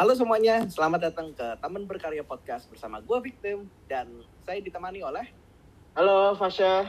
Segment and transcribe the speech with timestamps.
[0.00, 4.08] Halo semuanya, selamat datang ke Taman Berkarya Podcast bersama gue Victim dan
[4.48, 5.28] saya ditemani oleh
[5.92, 6.88] Halo Fasya.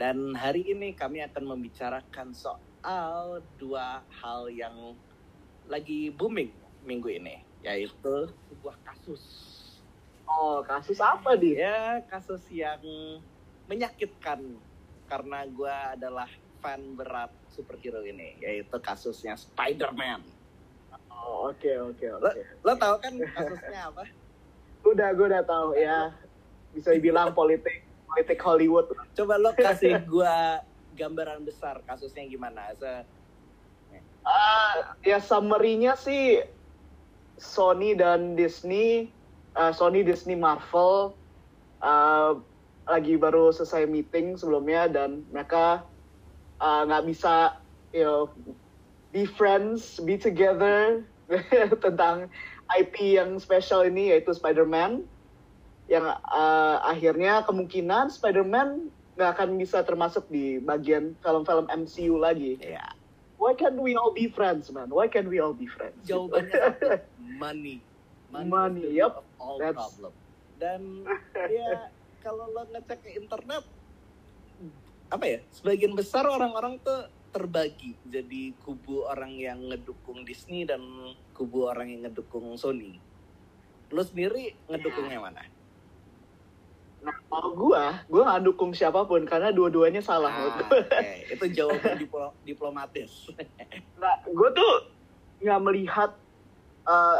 [0.00, 4.96] dan hari ini kami akan membicarakan soal dua hal yang
[5.68, 6.48] lagi booming
[6.88, 9.20] minggu ini yaitu sebuah kasus
[10.24, 11.60] Oh, kasus apa di?
[11.60, 12.80] ya kasus yang
[13.68, 14.56] menyakitkan
[15.12, 16.32] karena gue adalah
[16.64, 20.39] fan berat superhero ini yaitu kasusnya Spider-Man
[21.20, 22.42] Oh, oke oke lo, oke.
[22.64, 24.02] lo tau kan kasusnya apa?
[24.88, 26.16] Udah gue udah tahu ya.
[26.72, 28.88] Bisa dibilang politik politik Hollywood.
[29.14, 30.64] Coba lo kasih gua
[30.98, 32.72] gambaran besar kasusnya gimana?
[32.74, 33.04] Se
[34.20, 36.44] Ah, ya summary-nya sih
[37.40, 39.08] Sony dan Disney,
[39.56, 41.16] ah, Sony Disney Marvel
[41.80, 42.36] ah,
[42.84, 45.86] lagi baru selesai meeting sebelumnya dan mereka
[46.60, 47.56] nggak bisa
[47.96, 48.28] you know,
[49.16, 51.00] be friends, be together
[51.84, 52.26] tentang
[52.70, 55.06] IP yang spesial ini yaitu Spider-Man
[55.90, 62.56] yang ah, akhirnya kemungkinan Spider-Man nggak akan bisa termasuk di bagian film-film MCU lagi.
[62.62, 62.94] ya
[63.40, 64.92] Why can't we all be friends, man?
[64.92, 65.96] Why can't we all be friends?
[66.04, 67.00] jawabannya
[67.42, 67.80] money.
[68.30, 70.12] Money, root of all That's- problem.
[70.60, 70.80] Dan
[71.58, 71.90] ya
[72.22, 73.64] kalau lo ngecek ke internet
[75.10, 75.38] apa ya?
[75.50, 80.82] Sebagian besar orang-orang tuh terbagi jadi kubu orang yang ngedukung Disney dan
[81.34, 82.98] kubu orang yang ngedukung Sony.
[83.90, 85.42] Lo sendiri ngedukungnya mana?
[87.00, 91.10] Nah, kalau gua, gua nggak dukung siapa pun karena dua-duanya salah Ah, oke.
[91.32, 93.32] Itu jawaban diplo- diplomatis.
[93.96, 94.72] Nah, gua tuh
[95.40, 96.10] nggak melihat
[96.84, 97.18] uh,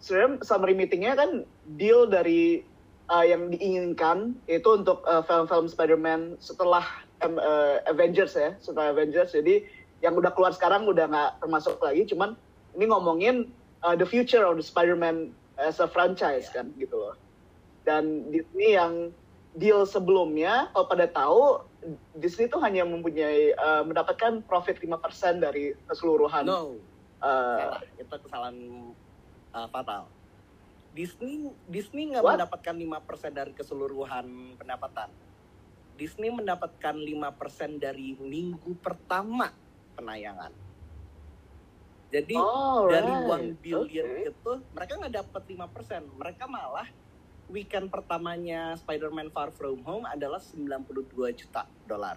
[0.00, 1.44] sebenarnya summary meetingnya kan
[1.76, 2.64] deal dari
[3.10, 6.84] uh, yang diinginkan itu untuk uh, film-film Spider-Man setelah
[7.22, 9.34] um, uh, Avengers ya, setelah Avengers.
[9.34, 9.66] Jadi
[10.04, 12.36] yang udah keluar sekarang udah nggak termasuk lagi, cuman
[12.76, 13.36] ini ngomongin
[13.82, 16.60] uh, the future of the Spider-Man as a franchise Ya.
[16.60, 17.14] kan gitu loh.
[17.86, 19.14] Dan Disney yang
[19.56, 21.64] deal sebelumnya, kalau pada tahu
[22.18, 24.90] Disney tuh hanya mempunyai uh, mendapatkan profit 5%
[25.40, 26.76] dari keseluruhan No,
[27.22, 27.80] uh, salah.
[27.96, 28.56] Itu kesalahan
[29.54, 30.10] uh, fatal.
[30.96, 35.12] Disney Disney nggak mendapatkan 5% dari keseluruhan pendapatan.
[35.96, 39.52] Disney mendapatkan 5% dari minggu pertama
[39.92, 40.52] penayangan.
[42.08, 43.52] Jadi Oh, dari right.
[43.52, 44.30] 1 billion Okay.
[44.32, 46.02] itu mereka nggak dapat 5%.
[46.16, 46.88] Mereka malah
[47.46, 52.16] weekend pertamanya Spider-Man Far From Home adalah 92 juta dolar.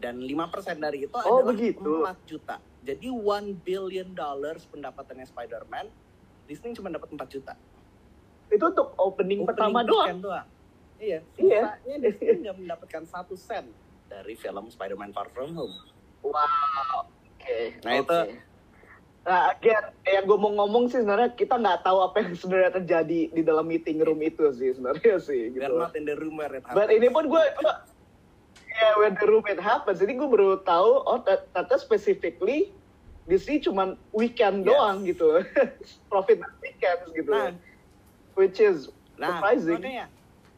[0.00, 1.90] Dan 5% dari itu Oh, adalah begitu.
[2.06, 2.56] 4 juta.
[2.80, 5.86] Jadi 1 billion dollars pendapatannya Spider-Man,
[6.48, 7.54] Disney cuma dapat 4 juta.
[8.50, 10.06] Itu untuk opening, pertama doang.
[10.06, 10.46] weekend doang.
[10.96, 11.62] Iya, Iya.
[11.72, 13.64] sisanya Disney nggak mendapatkan satu sen
[14.04, 15.72] dari film Spider-Man Far From Home.
[16.20, 17.08] Wow.
[17.32, 17.78] Oke.
[17.80, 18.04] Nah, oke.
[18.04, 18.26] itu-
[19.20, 23.20] Nah, again, yang gue mau ngomong sih sebenarnya kita nggak tahu apa yang sebenarnya terjadi
[23.30, 25.76] di dalam meeting room itu sih sebenarnya sih We're gitu.
[25.78, 26.96] not in the room where it But happened.
[26.96, 27.42] ini pun gue,
[28.66, 32.72] ya when the room it happens, jadi gue baru tahu oh ter- ternyata specifically
[33.26, 34.72] Disney cuman weekend Yes.
[34.72, 35.28] doang gitu,
[36.10, 37.52] profit weekends gitu, Nah,
[38.34, 39.76] which is Nah, surprising.
[39.76, 40.06] makanya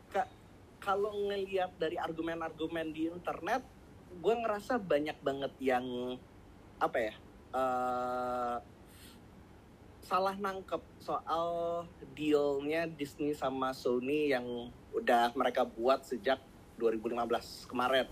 [0.07, 0.31] ka-
[0.79, 3.67] kalau ngelihat dari argumen-argumen di internet,
[4.09, 5.87] gue ngerasa banyak banget yang
[6.77, 7.15] apa ya
[7.53, 8.57] eh,
[10.01, 11.47] salah nangkep soal
[12.03, 14.45] dealnya Disney sama Sony yang
[14.91, 16.43] udah mereka buat sejak
[16.75, 17.23] 2015
[17.65, 18.09] kemarin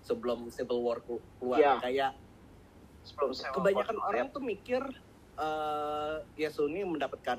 [0.00, 1.74] sebelum Civil War keluar Iya.
[1.78, 2.12] kayak
[3.00, 4.82] Sebelum saya kebanyakan orang tuh mikir
[5.36, 7.38] eh ya Sony mendapatkan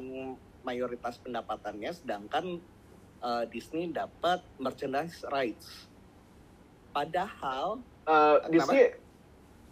[0.62, 2.62] mayoritas pendapatannya sedangkan
[3.20, 5.88] eh, Disney dapat merchandise rights.
[6.92, 8.50] Padahal Uh, Kenapa?
[8.74, 8.84] Disney,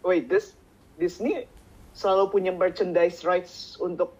[0.00, 0.54] wait, this
[0.96, 1.50] Disney
[1.90, 4.14] selalu punya merchandise rights untuk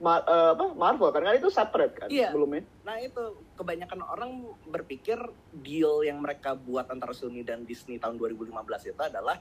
[0.00, 1.20] Ma- uh, apa Marvel kan?
[1.20, 2.32] Kan itu separate kan Iya.
[2.32, 2.64] sebelumnya.
[2.80, 3.20] nah itu
[3.52, 4.30] kebanyakan orang
[4.64, 5.20] berpikir
[5.60, 8.48] deal yang mereka buat antara Sony dan Disney tahun 2015
[8.88, 9.36] itu adalah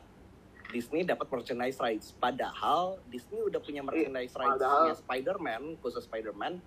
[0.67, 2.11] Disney dapat merchandise rights.
[2.13, 6.59] Padahal Disney udah punya merchandise rights padahal- Spider-Man, khusus Spider-Man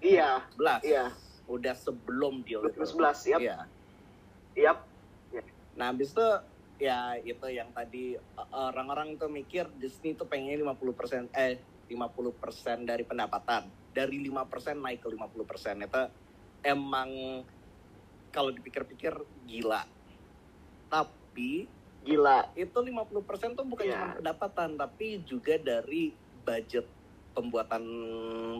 [0.00, 0.80] Iya, 11.
[0.84, 1.04] Iya.
[1.46, 2.76] Udah sebelum deal itu.
[2.76, 3.40] 2011, yap.
[3.40, 3.58] Iya.
[4.56, 4.78] yap.
[5.76, 6.28] Nah, habis itu
[6.80, 11.60] ya itu yang tadi uh, orang-orang tuh mikir Disney tuh pengen 50% eh
[11.90, 13.68] 50% dari pendapatan.
[13.90, 15.86] Dari 5% naik ke 50%.
[15.86, 16.02] Itu
[16.62, 17.10] emang
[18.30, 19.12] kalau dipikir-pikir
[19.46, 19.82] gila.
[20.88, 21.66] Tapi
[22.00, 22.48] Gila.
[22.56, 23.92] itu 50% tuh bukan Iya.
[23.92, 26.88] cuma pendapatan tapi juga dari budget
[27.36, 27.84] pembuatan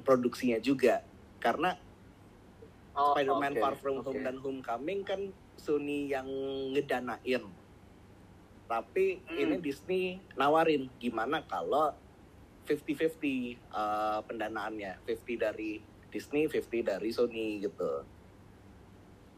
[0.05, 1.01] produksinya juga.
[1.41, 1.73] Karena
[2.91, 4.07] Oh, Spider-Man oke, Far From oke.
[4.07, 5.21] Home dan Homecoming kan
[5.55, 6.27] Sony yang
[6.71, 7.47] ngedanain.
[8.67, 9.39] Tapi Hmm.
[9.39, 10.03] ini Disney
[10.35, 11.95] nawarin gimana kalau
[12.67, 18.03] 50-50 uh, pendanaannya 50 dari Disney 50 dari Sony gitu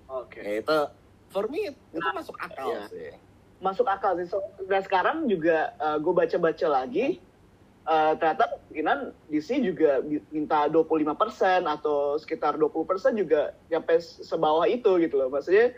[0.06, 0.40] Oke.
[0.40, 0.78] ya itu
[1.28, 2.84] for me itu Nah, masuk akal iya.
[2.88, 3.10] sih
[3.56, 4.26] Masuk akal sih.
[4.26, 7.20] So, dan sekarang juga gue baca-baca lagi
[7.82, 10.00] eh, ternyata kemungkinan Disney juga
[10.30, 15.28] minta 25% atau sekitar 20% juga nyampe s- sebawah itu gitu loh.
[15.28, 15.74] Maksudnya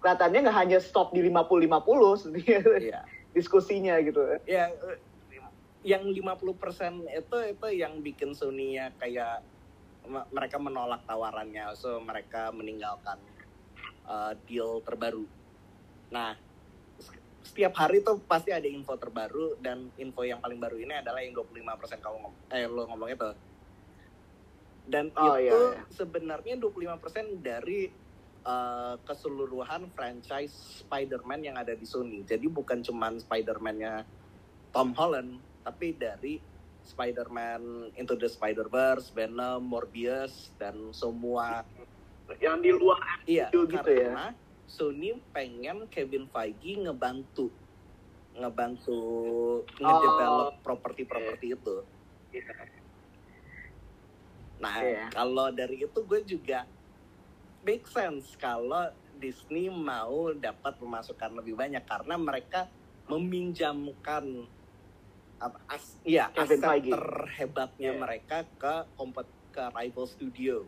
[0.00, 3.00] kelihatannya nggak hanya stop di 50-50 sebenarnya Iya.
[3.36, 4.20] diskusinya gitu.
[4.42, 4.98] ya eh,
[5.80, 9.40] yang 50% itu itu yang bikin Sony ya kayak
[10.04, 13.16] me- mereka menolak tawarannya so mereka meninggalkan
[14.04, 15.24] uh, deal terbaru
[16.10, 16.36] nah
[17.40, 21.32] setiap hari tuh pasti ada info terbaru dan info yang paling baru ini adalah yang
[21.32, 23.30] 25% kamu ngom eh lo ngomong itu
[24.90, 25.82] dan Oh, itu iya, iya.
[25.94, 27.86] sebenarnya 25% dari
[28.42, 32.26] uh, keseluruhan franchise Spider-Man yang ada di Sony.
[32.26, 34.02] Jadi bukan cuman Spider-Man-nya
[34.74, 36.42] Tom Holland, tapi dari
[36.82, 41.62] Spider-Man Into the Spider-Verse, Venom, Morbius, dan semua.
[42.42, 44.34] Yang di luar Iya, Itu gitu ya.
[44.70, 47.50] Sony pengen Kevin Feige ngebantu
[48.30, 48.98] ngebantu
[49.82, 51.76] ngedevelop properti-properti itu.
[54.62, 55.10] Nah, Iya.
[55.10, 56.62] kalau dari itu gue juga
[57.66, 62.70] make sense kalau Disney mau dapat pemasukan lebih banyak karena mereka
[63.10, 64.46] meminjamkan
[65.40, 66.92] apa as, ya Kevin aset Feige.
[66.94, 67.98] terhebatnya Iya.
[67.98, 70.62] mereka ke kompet ke rival studio.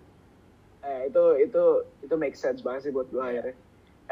[0.83, 1.65] Eh, itu itu
[2.03, 3.55] itu make sense banget sih buat gue akhirnya.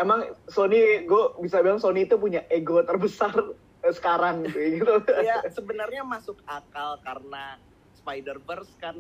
[0.01, 3.37] Emang Sony, gue bisa bilang Sony itu punya ego terbesar
[3.85, 4.97] eh, sekarang gitu.
[5.29, 7.61] ya sebenarnya masuk akal karena
[8.01, 8.97] Spider-Verse kan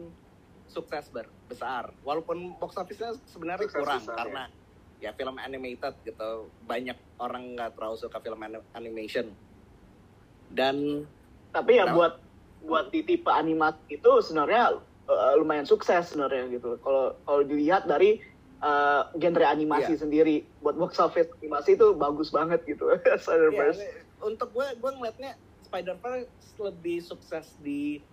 [0.69, 1.09] sukses
[1.49, 1.89] besar.
[2.05, 4.45] Walaupun box office-nya sebenarnya Sukses kurang besar, karena
[5.01, 5.11] ya.
[5.17, 6.53] film animated gitu.
[6.69, 9.33] Banyak orang nggak terlalu suka film ani- animation.
[10.53, 11.09] Dan
[11.51, 12.23] Tapi ya buat
[12.63, 14.79] buat di tipe animasi itu sebenarnya
[15.11, 16.79] eh, lumayan sukses sebenarnya gitu.
[16.85, 18.23] Kalau kalau dilihat dari
[18.61, 20.01] eh, genre animasi Iya.
[20.01, 22.89] sendiri buat box office animasi itu bagus banget gitu.
[22.91, 23.81] ya, Spider-Verse.
[24.21, 26.29] untuk gue gue ngeliatnya Spider-Verse
[26.59, 28.05] lebih sukses di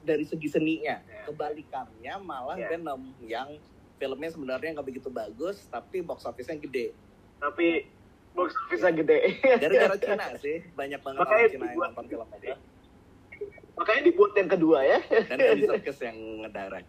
[0.00, 0.98] dari segi seninya.
[0.98, 1.22] Ya.
[1.24, 2.68] Kebalikannya malah Ya.
[2.68, 3.54] Venom yang
[3.94, 6.90] filmnya sebenarnya nggak begitu bagus tapi box office-nya gede.
[7.38, 7.86] Tapi
[8.32, 9.18] box office-nya gede.
[9.62, 12.54] Gara-gara Cina sih banyak banget Makanya orang Cina yang nonton film itu.
[13.74, 14.98] Makanya dibuat yang kedua ya.
[15.26, 16.88] dan Andy Serkis yang ngedirect.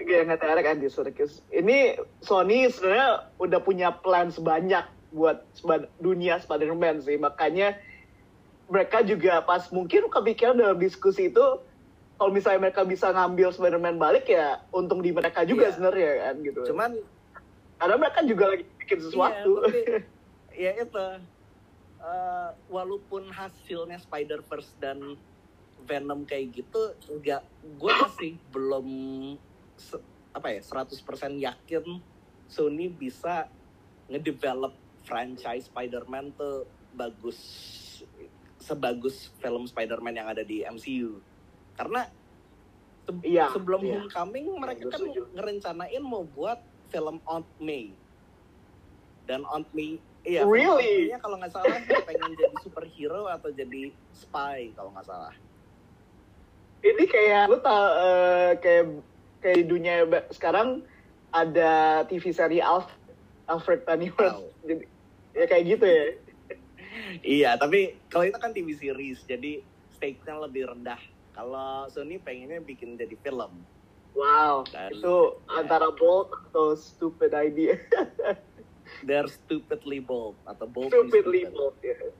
[0.00, 1.44] Kayak nggak terek Andy Serkis.
[1.52, 4.82] Ini Sony sebenarnya udah punya plan sebanyak
[5.12, 5.44] buat
[6.00, 7.20] dunia Spider-Man sih.
[7.20, 7.76] Makanya
[8.70, 11.44] mereka juga pas mungkin kepikiran dalam diskusi itu
[12.16, 15.72] kalau misalnya mereka bisa ngambil Spider-Man balik ya untung di mereka juga Iya.
[15.76, 16.60] sebenarnya kan gitu.
[16.72, 16.90] Cuman
[17.80, 19.52] Karena mereka juga lagi bikin sesuatu.
[19.56, 19.80] Iya, tapi
[20.68, 21.06] ya itu
[22.00, 25.16] eh, walaupun hasilnya Spider-Verse dan
[25.80, 27.40] Venom kayak gitu enggak
[27.80, 28.88] gue masih belum
[30.30, 30.94] apa ya 100%
[31.36, 31.84] yakin
[32.46, 33.50] Sony bisa
[34.06, 37.38] ngedevelop franchise Spider-Man tuh bagus
[38.56, 41.18] sebagus film Spider-Man yang ada di MCU
[41.72, 42.06] karena
[43.00, 44.04] se- Iya, sebelum iya.
[44.04, 45.26] Homecoming mereka kan setuju.
[45.32, 47.90] ngerencanain mau buat film Aunt May
[49.24, 51.08] dan Aunt May iya Really?
[51.16, 55.32] Kalau nggak salah pengen jadi superhero atau jadi spy kalau nggak salah
[56.80, 58.84] Ini kayak lu tau eh, kayak
[59.40, 60.84] kayak di dunia sekarang
[61.30, 62.88] ada TV seri Alf
[63.48, 64.36] Alfred Pennyworth.
[64.40, 64.48] Tahu.
[64.66, 64.84] Jadi
[65.30, 66.04] ya kayak gitu ya.
[67.22, 69.62] iya tapi kalau itu kan TV series jadi
[69.94, 70.98] stake-nya lebih rendah
[71.30, 73.62] kalau Sony pengennya bikin jadi film
[74.10, 75.16] Wow, Dan- itu
[75.46, 75.62] ya.
[75.62, 77.78] antara bold atau stupid idea.
[79.06, 81.78] they're stupidly bold atau bold Stupidly bold.
[81.78, 81.94] Ya.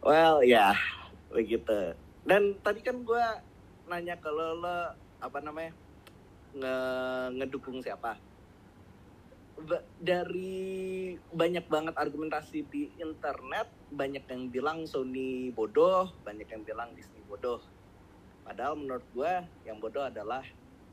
[0.00, 0.72] Well, ya
[1.28, 1.92] begitu.
[2.24, 3.24] Dan tadi kan gue
[3.90, 5.74] nanya kalau lo apa namanya
[6.54, 6.76] nge
[7.42, 8.14] ngedukung siapa?
[9.60, 16.94] Ba- dari banyak banget argumentasi di internet, banyak yang bilang Sony bodoh, banyak yang bilang
[16.94, 17.60] Disney bodoh.
[18.46, 19.32] Padahal menurut gue
[19.68, 20.40] yang bodoh adalah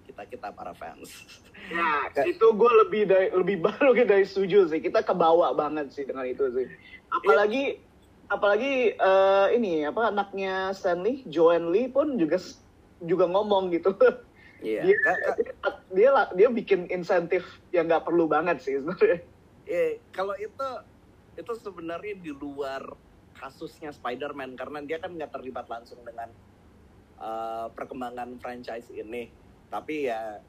[0.04, 1.40] kita kita para fans.
[1.72, 4.84] Ya, itu gue lebih dari lebih baru dari setuju sih.
[4.84, 6.68] Kita kebawa banget sih dengan itu sih.
[7.08, 7.80] Apalagi
[8.28, 12.36] apalagi eh, ini apa anaknya Stanley, Joanne Lee pun juga
[13.04, 13.94] juga ngomong gitu.
[14.58, 14.90] Iya.
[15.06, 15.54] ka- dia
[15.94, 19.22] dia dia bikin insentif yang nggak perlu banget sih sebenarnya.
[19.70, 20.68] Eh, kalau itu
[21.38, 22.82] itu sebenarnya di luar
[23.38, 26.34] kasusnya Spider-Man karena dia kan nggak terlibat langsung dengan
[27.22, 29.30] uh, perkembangan franchise ini.
[29.70, 30.42] Tapi ya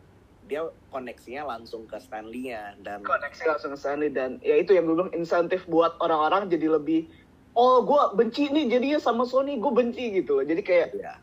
[0.49, 4.97] dia koneksinya langsung ke Stanley-nya dan Koneksi langsung ke Stanley dan ya itu yang gue
[4.97, 7.11] bilang insentif buat orang-orang jadi lebih
[7.53, 11.15] oh gue benci nih jadinya sama Sony gue benci gitu loh jadi kayak Iya.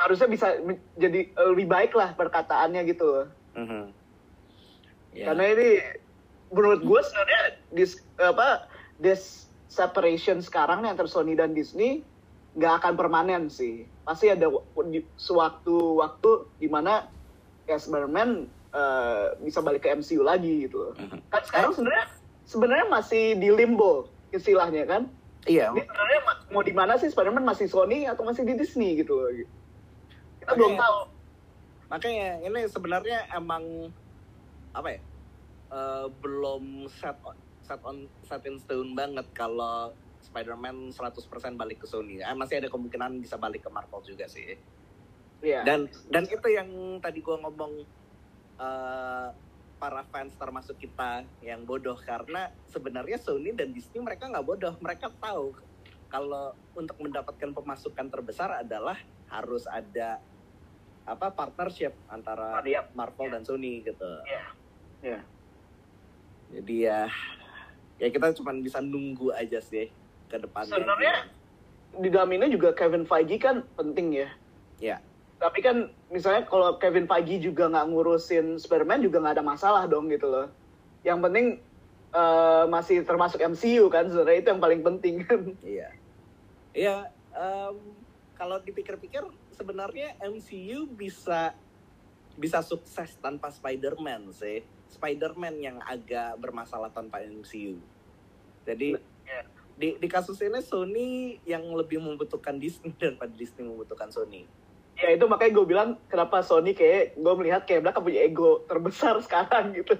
[0.00, 0.56] Harusnya bisa
[0.96, 3.82] jadi eh, lebih baik lah perkataannya gitu loh Mhm.
[5.10, 5.24] Iya.
[5.26, 5.68] karena ini
[6.48, 8.64] menurut gue sebenarnya dis apa
[8.96, 12.06] this separation sekarang nih antara Sony dan Disney
[12.52, 15.06] nggak akan permanen sih pasti ada wa- di-
[16.56, 17.06] di mana
[17.64, 18.30] ya Spider-Man
[18.70, 20.94] eh, bisa balik ke MCU lagi gitu loh.
[20.94, 21.18] Mhm.
[21.28, 22.06] kan sekarang sebenarnya
[22.44, 23.92] sebenarnya masih di limbo
[24.30, 25.02] istilahnya kan
[25.42, 25.70] Iya.
[25.70, 29.14] ini sebenarnya ma- mau di mana sih Spider-Man masih Sony atau masih di Disney gitu
[29.16, 29.30] loh
[30.50, 30.98] kita belum tahu
[31.90, 33.90] Makanya ini sebenarnya emang
[34.70, 35.00] apa ya?
[35.70, 41.86] eh, belum set on, set on set in stone banget kalau Spider-Man 100% balik ke
[41.90, 42.22] Sony.
[42.22, 44.54] Eh, masih ada kemungkinan bisa balik ke Marvel juga sih.
[45.40, 45.66] Iya.
[45.66, 46.68] Dan dan itu yang
[47.02, 47.72] tadi gua ngomong
[48.60, 49.28] eh,
[49.80, 54.74] para fans termasuk kita yang bodoh karena sebenarnya Sony dan Disney mereka nggak bodoh.
[54.78, 55.56] Mereka tahu
[56.10, 58.98] kalau untuk mendapatkan pemasukan terbesar adalah
[59.30, 60.18] harus ada
[61.04, 62.86] apa partnership antara Iya.
[62.92, 64.10] Marvel dan Sony gitu.
[65.00, 65.20] Iya.
[66.50, 67.06] Jadi ya
[67.96, 69.88] ya kita cuma bisa nunggu aja sih
[70.26, 70.72] ke depannya.
[70.72, 71.28] Sebenarnya-
[71.90, 74.28] di dalam ini juga Kevin Feige kan penting ya.
[74.78, 74.96] Iya.
[75.36, 75.76] Tapi kan
[76.08, 80.46] misalnya kalau Kevin Feige juga nggak ngurusin Spider-Man juga nggak ada masalah dong gitu loh.
[81.02, 81.46] Yang penting
[82.10, 85.40] eh, masih termasuk MCU kan sebenarnya itu yang paling penting kan.
[85.62, 85.88] Iya.
[86.70, 86.96] Iya,
[87.32, 87.74] em,
[88.34, 89.22] kalau dipikir-pikir
[89.60, 91.52] sebenarnya MCU bisa
[92.40, 94.64] bisa sukses tanpa Spider-Man sih.
[94.88, 97.76] Spider-Man yang agak bermasalah tanpa MCU.
[98.64, 99.40] Jadi Iya.
[99.76, 104.48] di di kasus ini Sony yang lebih membutuhkan Disney daripada Disney membutuhkan Sony.
[105.00, 109.16] Ya itu makanya gue bilang kenapa Sony kayak gue melihat kayak mereka punya ego terbesar
[109.24, 109.96] sekarang gitu.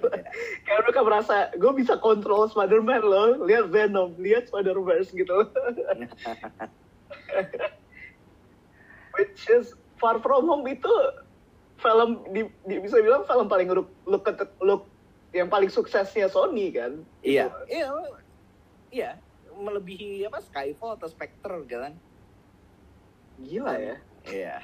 [0.65, 5.37] kayak mereka merasa gue bisa kontrol Spider-Man loh, lihat Venom, lihat Spider-Verse gitu.
[9.21, 10.89] Which is Far From Home itu
[11.77, 14.25] film di, di- bisa bilang film paling look, look,
[14.57, 14.83] look
[15.29, 17.05] yang paling suksesnya Sony kan.
[17.21, 17.85] Iya, iya,
[18.89, 19.09] iya,
[19.53, 21.93] melebihi apa Skyfall atau Spectre kan?
[23.37, 23.95] Gila ya.
[24.25, 24.55] Iya.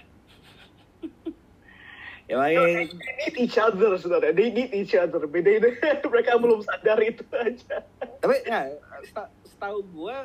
[2.30, 4.34] ya makanya They need each other sebenarnya.
[4.34, 5.22] They need each other.
[5.26, 5.70] Beda ini
[6.12, 7.86] mereka belum sadar itu aja.
[8.18, 8.74] tapi ya
[9.06, 10.18] seta- setahu gue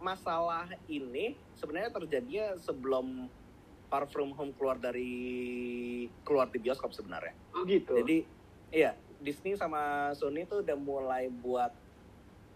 [0.00, 3.28] masalah ini sebenarnya terjadinya sebelum
[3.90, 5.10] Far From Home keluar dari
[6.22, 7.34] keluar di bioskop sebenarnya.
[7.52, 7.98] Oh gitu.
[7.98, 8.22] Jadi
[8.70, 11.74] iya Disney sama Sony tuh udah mulai buat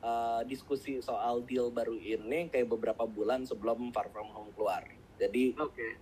[0.00, 4.86] uh, diskusi soal deal baru ini kayak beberapa bulan sebelum Far From Home keluar.
[5.18, 5.94] Jadi Oke.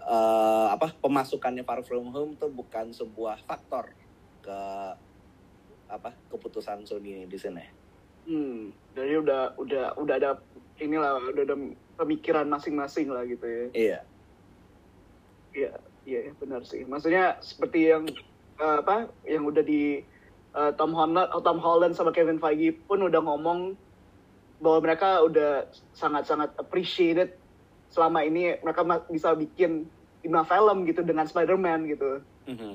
[0.00, 3.92] eh, apa pemasukannya Far From Home tuh bukan sebuah faktor
[4.44, 4.58] ke
[5.86, 7.64] apa keputusan Sony di sini.
[8.26, 10.30] Hmm, jadi udah udah udah ada
[10.82, 11.56] inilah udah ada
[11.94, 13.66] pemikiran masing-masing lah gitu ya.
[13.72, 13.98] Iya.
[15.56, 15.72] Iya,
[16.04, 16.84] iya iya, benar sih.
[16.84, 18.04] Maksudnya seperti yang
[18.60, 20.04] eh, apa yang udah di
[20.52, 23.72] eh, Tom Holland oh, Tom Holland sama Kevin Feige pun udah ngomong
[24.60, 27.36] bahwa mereka udah sangat-sangat appreciated
[27.92, 29.88] selama ini mereka bisa bikin
[30.24, 32.20] lima film gitu dengan Spider-Man gitu.
[32.52, 32.72] Mhm.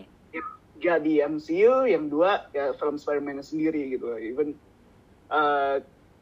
[0.81, 4.09] Tiga di MCU, yang dua ya film Spider-Man sendiri gitu.
[4.17, 4.57] Even
[5.29, 5.75] eh,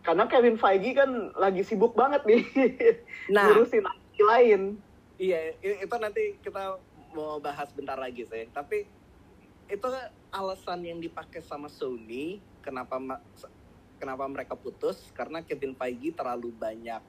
[0.04, 2.44] karena Kevin Feige kan lagi sibuk banget nih
[3.32, 3.88] Nah, ngurusin
[4.20, 4.62] lain.
[5.20, 6.80] Iya itu nanti kita
[7.14, 8.48] mau bahas bentar lagi sih.
[8.50, 8.88] Tapi
[9.70, 9.88] itu
[10.34, 12.98] alasan yang dipakai sama Sony kenapa
[14.02, 17.04] kenapa mereka putus karena Kevin Feige terlalu banyak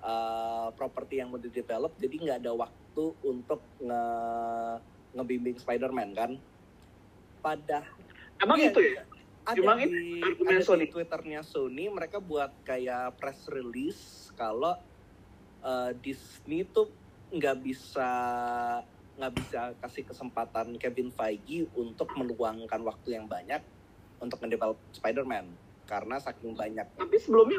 [0.00, 4.04] uh, properti yang mau di develop jadi nggak ada waktu untuk nge
[5.12, 6.32] ngebimbing Spider-Man kan.
[7.42, 7.84] Pada
[8.40, 9.02] Emang Iya, itu ya?
[9.42, 10.86] ada Emang di, itu ada Sony?
[10.86, 14.78] di twitternya Sony mereka buat kayak press release kalau
[15.62, 16.90] uh, Disney tuh
[17.32, 18.10] nggak bisa
[19.16, 23.60] nggak bisa kasih kesempatan Kevin Feige untuk meluangkan waktu yang banyak
[24.20, 25.56] untuk mendevelop Spider-Man
[25.88, 27.58] karena saking banyak Tapi sebelumnya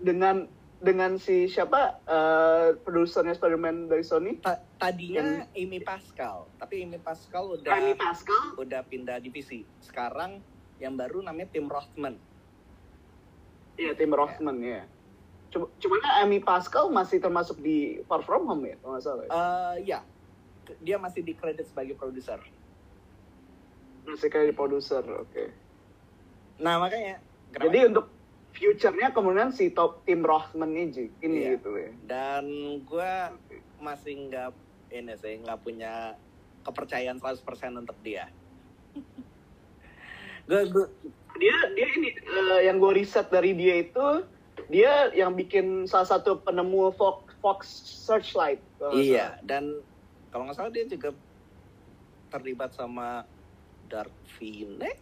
[0.00, 0.48] dengan
[0.82, 4.40] dengan si siapa eh, produsernya Spider-Man dari Sony?
[4.42, 8.56] Ta- tadinya Amy Pascal tapi Amy Pascal udah Amy Pascal.
[8.58, 10.42] udah pindah divisi sekarang
[10.76, 12.18] yang baru namanya Tim Rothman
[13.72, 14.84] Iya, Tim Rothman ya.
[15.52, 19.22] Cuma, cuma kan Amy Pascal masih termasuk di Far From Home ya, kalau nggak salah.
[19.22, 19.30] ya.
[19.30, 20.00] Eh ya,
[20.78, 22.40] dia masih di kredit sebagai produser.
[24.02, 25.44] Masih kayak di produser, oke.
[26.58, 28.06] Nah makanya, kenapa- Jadi untuk
[28.52, 31.50] future-nya kemudian si top Tim Rothman ini, ini Iya.
[31.56, 31.90] gitu ya.
[32.02, 32.44] dan
[32.82, 33.12] gue
[33.78, 34.50] masih nggak
[34.90, 36.16] ini sih nggak punya
[36.62, 37.40] kepercayaan 100%
[37.74, 38.28] untuk dia.
[40.44, 40.86] gue gue
[41.32, 44.06] Dia dia ini eh, yang gue riset dari dia itu
[44.68, 47.60] dia yang bikin salah satu penemu Fox, Fox
[48.04, 48.60] Searchlight.
[48.92, 49.46] Iya, salah.
[49.46, 49.64] dan
[50.28, 51.10] kalau nggak salah dia juga
[52.28, 53.24] terlibat sama
[53.86, 54.96] Dark Phoenix.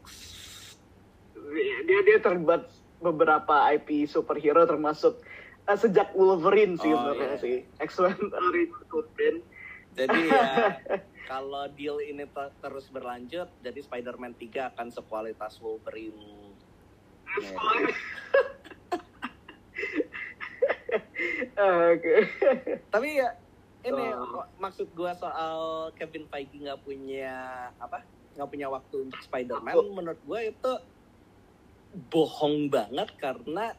[1.83, 5.25] dia dia terlibat beberapa IP superhero termasuk
[5.65, 7.41] eh, sejak Wolverine sih Oh, sebenarnya iya.
[7.41, 8.19] sih X-Men
[8.87, 9.41] Wolverine.
[9.91, 10.77] Jadi ya
[11.25, 16.53] kalau deal ini te- terus berlanjut, jadi Spider-Man 3 akan sekualitas Wolverine.
[21.91, 22.15] Oke.
[22.89, 23.31] Tapi ya
[23.81, 24.45] ini Oh.
[24.45, 27.33] mak- maksud gua soal Kevin Feige nggak punya
[27.77, 28.05] apa?
[28.31, 29.91] nggak punya waktu untuk Spider-Man, Waktu.
[29.91, 30.73] menurut gua itu
[32.07, 33.75] bohong banget karena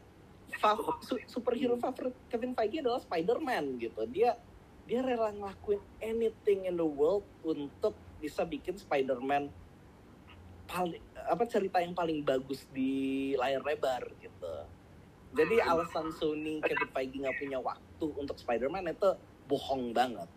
[1.25, 4.03] superhero favorit Kevin Feige adalah Spider-Man gitu.
[4.05, 4.35] Dia
[4.83, 9.47] dia rela ngelakuin anything in the world untuk bisa bikin Spider-Man
[10.67, 14.53] paling apa cerita yang paling bagus di layar lebar gitu.
[15.31, 19.15] Jadi alasan Sony Kevin Feige nggak punya waktu untuk Spider-Man itu
[19.47, 20.27] bohong banget.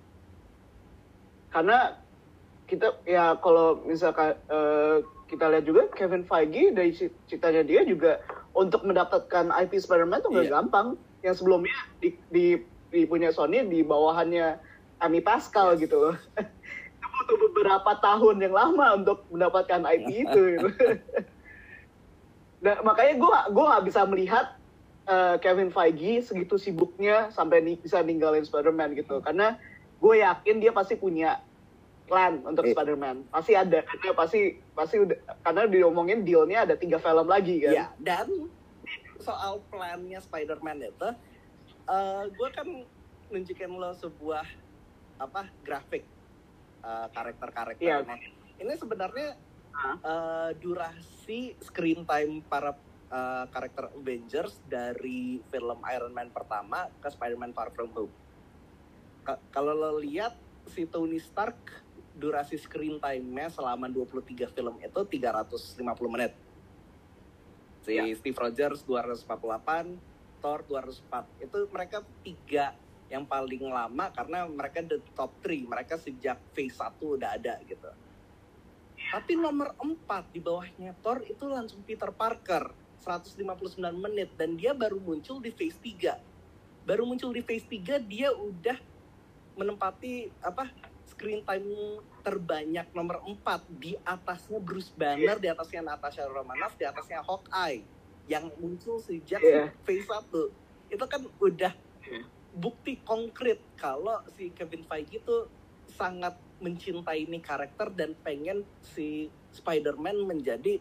[1.51, 1.99] Karena
[2.65, 6.95] kita ya kalau misalkan eh, kita lihat juga Kevin Feige dari
[7.27, 8.23] citanya dia juga
[8.55, 10.55] untuk mendapatkan IP Spider-Man tuh nggak Iya.
[10.63, 10.87] gampang.
[11.25, 12.47] Yang sebelumnya di, di,
[12.93, 14.61] di punya Sony di bawahannya
[15.03, 15.91] Amy Pascal Yes.
[15.91, 16.17] gitu loh.
[16.95, 20.43] Itu butuh beberapa tahun yang lama untuk mendapatkan IP itu.
[20.55, 20.69] Gitu.
[22.63, 24.47] Dan makanya gue gue nggak bisa melihat
[25.05, 29.21] eh, Kevin Feige segitu sibuknya sampai ni- bisa ninggalin Spider-Man gitu.
[29.21, 29.57] Karena
[29.99, 31.41] gue yakin dia pasti punya
[32.05, 32.73] plan untuk Iya.
[32.77, 33.17] Spider-Man.
[33.29, 34.41] Pasti ada karena pasti
[34.73, 37.73] pasti udah karena diomongin dealnya ada tiga film lagi kan.
[37.73, 38.29] Ya, dan
[39.17, 41.09] soal plannya Spider-Man itu,
[41.89, 42.69] eh gue kan
[43.33, 44.45] nunjukin lo sebuah
[45.17, 46.05] apa grafik
[46.85, 48.21] eh, karakter-karakternya.
[48.61, 49.29] Ini sebenarnya
[50.05, 57.53] eh, durasi screen time para eh, karakter Avengers dari film Iron Man pertama ke Spider-Man
[57.53, 58.14] Far From Home.
[59.21, 65.77] Ka- Kalau lo lihat si Tony Stark durasi screen time-nya selama 23 film itu 350
[66.09, 66.33] menit.
[67.81, 68.09] Si Ya.
[68.17, 70.01] Steve Rogers 248,
[70.40, 71.29] Thor 204.
[71.38, 72.73] Itu mereka tiga
[73.12, 75.69] yang paling lama karena mereka the top 3.
[75.69, 77.90] Mereka sejak phase 1 udah ada gitu.
[79.05, 84.97] Tapi nomor 4 di bawahnya Thor itu langsung Peter Parker 159 menit dan dia baru
[84.97, 86.17] muncul di phase 3.
[86.88, 88.81] Baru muncul di phase 3 dia udah
[89.55, 90.73] menempati apa
[91.05, 97.21] screen time terbanyak nomor 4 di atasnya Bruce Banner, di atasnya Natasha Romanoff, di atasnya
[97.21, 97.85] Hawkeye
[98.25, 99.69] yang muncul sejak Iya.
[99.85, 100.49] phase 1.
[100.88, 101.73] Itu kan udah
[102.09, 102.25] Iya.
[102.57, 105.37] bukti konkret kalau si Kevin Feige itu
[105.93, 110.81] sangat mencintai ini karakter dan pengen si Spider-Man menjadi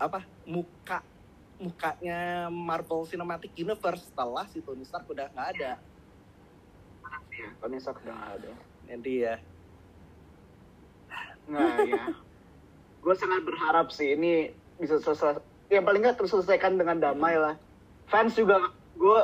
[0.00, 1.04] apa muka
[1.62, 5.72] mukanya Marvel Cinematic Universe setelah si Tony Stark udah nggak ada.
[7.62, 8.52] Tony Stark udah nggak ada.
[8.90, 9.36] Jadi ya
[11.42, 12.14] Nah, ya.
[13.02, 15.42] Gue sangat berharap sih ini bisa selesai.
[15.66, 17.58] Yang paling nggak terselesaikan dengan damai lah.
[18.06, 19.20] Fans juga, gue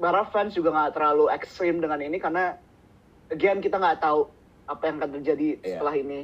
[0.00, 2.56] berharap fans juga nggak terlalu ekstrim dengan ini karena,
[3.30, 4.26] again kita nggak tahu
[4.66, 5.78] apa yang akan terjadi Iya.
[5.78, 6.20] setelah ini.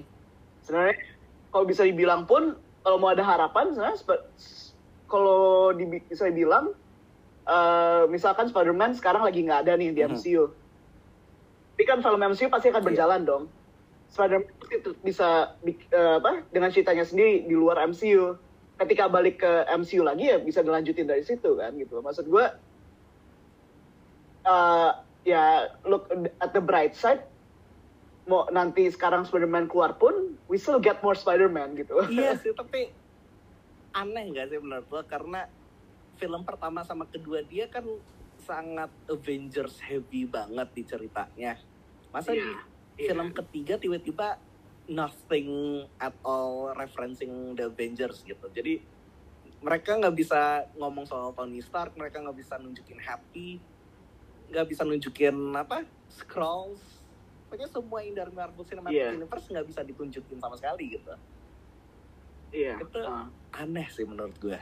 [0.67, 0.97] Sebenarnya
[1.55, 4.03] kalau bisa dibilang pun, kalau mau ada harapan, sebenarnya
[5.07, 6.75] kalau dibi- bisa dibilang,
[7.43, 10.03] eh, misalkan Spider-Man sekarang lagi nggak ada nih di.
[10.05, 10.51] MCU.
[11.73, 12.89] Tapi kan film MCU pasti akan Iya.
[12.89, 13.45] berjalan dong.
[14.09, 15.29] Spider-Man tetap bisa
[15.61, 18.35] bi- eh, apa dengan ceritanya sendiri di luar MCU.
[18.77, 21.99] Ketika balik ke MCU lagi ya bisa dilanjutin dari situ kan gitu.
[21.99, 22.45] Maksud gue
[24.45, 24.91] eh,
[25.25, 25.45] ya
[25.83, 26.07] look
[26.39, 27.25] at the bright side
[28.25, 30.15] mau nanti sekarang Spider-Man keluar pun
[30.47, 31.95] we still get more Spider-Man gitu.
[32.09, 32.91] iya sih tapi
[33.97, 35.49] aneh nggak sih menurut lo karena
[36.21, 37.85] film pertama sama kedua dia kan
[38.37, 41.57] sangat Avengers heavy banget di ceritanya.
[42.13, 42.53] Masa Iya, di
[43.03, 43.09] iya.
[43.11, 44.37] film ketiga tiba-tiba
[44.87, 48.47] nothing at all referencing the Avengers gitu.
[48.53, 48.79] Jadi
[49.59, 53.59] mereka nggak bisa ngomong soal Tony Stark, mereka nggak bisa nunjukin Happy,
[54.53, 55.83] nggak bisa nunjukin apa
[56.13, 57.03] Skrulls.
[57.47, 59.11] Pokoknya semua yang dari Marvel Cinematic Iya.
[59.17, 61.15] Universe nggak bisa ditunjukin sama sekali gitu.
[62.57, 62.75] Iya.
[62.81, 64.57] Itu ah, aneh sih menurut gue.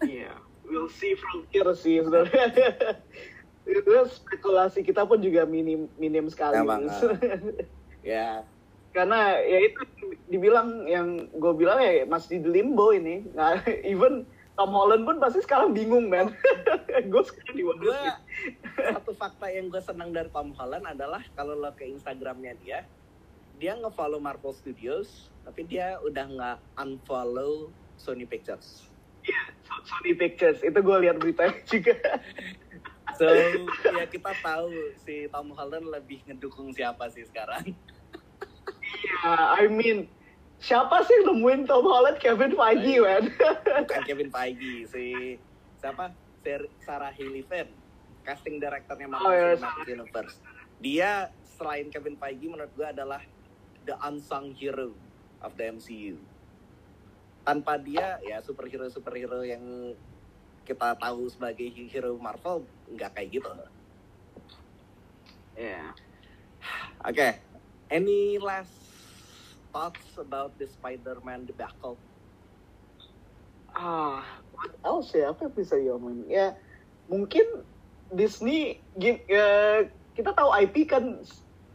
[0.00, 0.32] Iya.
[0.64, 2.56] We'll see from here sih sebenarnya.
[3.68, 6.56] Itu spekulasi kita pun juga minim minim sekali.
[6.56, 6.88] Emang.
[8.00, 8.48] Ya,
[8.90, 9.80] karena ya itu
[10.26, 14.26] dibilang yang gue bilang ya masih di limbo ini nah, even
[14.58, 16.34] Tom Holland pun pasti sekarang bingung man
[17.12, 17.64] gue sekarang di
[18.80, 22.84] satu fakta yang gue senang dari Tom Holland adalah kalau lo ke Instagramnya dia,
[23.60, 27.68] dia nge-follow Marvel Studios, tapi dia udah nggak unfollow
[28.00, 28.88] Sony Pictures.
[29.20, 30.64] Iya, So- Sony Pictures.
[30.64, 31.94] Itu gue lihat beritanya juga.
[33.18, 33.26] So,
[33.90, 34.70] ya kita tahu
[35.02, 37.74] si Tom Holland lebih ngedukung siapa sih sekarang.
[38.80, 40.06] Iya, I mean,
[40.56, 42.16] siapa sih yang nemuin Tom Holland?
[42.22, 43.28] Kevin Feige, man.
[43.84, 45.04] Bukan Kevin Feige, si
[45.82, 46.14] siapa?
[46.80, 47.68] Sarah Hilifan,
[48.24, 50.36] casting directornya Marvel Oh, iya, Cinematic Universe.
[50.80, 51.10] Dia
[51.58, 53.20] selain Kevin Feige menurut gue adalah
[53.84, 54.92] the unsung hero
[55.40, 56.16] of the MCU.
[57.44, 59.96] Tanpa dia ya superhero superhero yang
[60.68, 62.62] kita tahu sebagai hero Marvel
[62.92, 63.50] nggak kayak gitu.
[65.56, 65.92] Iya.
[67.00, 67.28] Oke,
[67.88, 68.72] any last
[69.72, 71.96] thoughts about the Spider-Man debacle?
[73.72, 74.20] Ah,
[74.52, 75.32] what else ya?
[75.32, 76.26] Apa yang bisa diomongin?
[76.28, 76.46] Ya,
[77.08, 77.64] mungkin
[78.12, 81.22] Disney, ya, kita tahu IP kan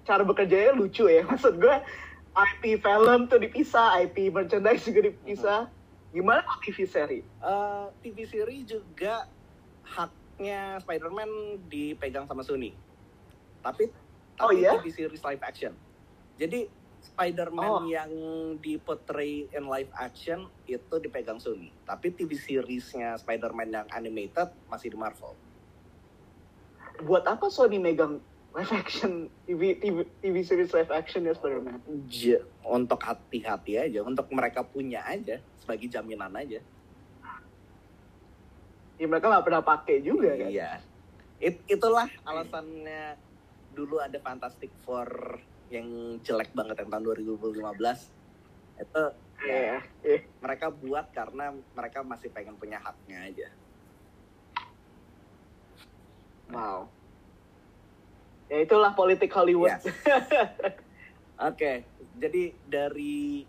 [0.06, 1.26] cara bekerjanya lucu ya.
[1.30, 1.76] Maksud gue,
[2.36, 5.62] IP film tuh dipisah, IP merchandise juga dipisah.
[6.16, 7.20] Gimana TV seri?
[7.20, 9.28] Eh, TV series juga
[9.84, 12.72] haknya Spider-Man dipegang sama Sony.
[13.60, 13.92] Tapi
[14.36, 14.76] Oh, tapi iya?
[14.80, 15.72] TV series live action.
[16.36, 16.68] Jadi
[17.00, 17.88] Spider-Man Oh.
[17.88, 18.12] yang
[18.60, 21.72] dipotray in live action itu dipegang Sony.
[21.84, 25.32] Tapi TV seriesnya Spider-Man yang animated masih di Marvel.
[27.04, 28.20] Buat apa Sony megang
[28.56, 31.84] live action TV TV, TV series live action ya Spider-Man?
[32.08, 36.64] J- untuk hati-hati aja, untuk mereka punya aja sebagai jaminan aja.
[38.96, 40.48] Ya mereka nggak pernah pakai juga kan?
[40.48, 40.72] Iya.
[41.38, 43.20] It- itulah alasannya
[43.76, 45.36] dulu ada Fantastic Four
[45.68, 48.08] yang jelek banget yang tahun 2015.
[48.80, 49.04] Itu
[49.44, 49.52] Iya.
[49.52, 50.20] ya, iya.
[50.40, 53.48] mereka buat karena mereka masih pengen punya haknya aja.
[56.48, 56.88] Wow.
[58.50, 59.74] Ya itulah politik Hollywood.
[59.74, 59.84] Yes.
[61.50, 61.84] Oke,
[62.16, 63.44] jadi dari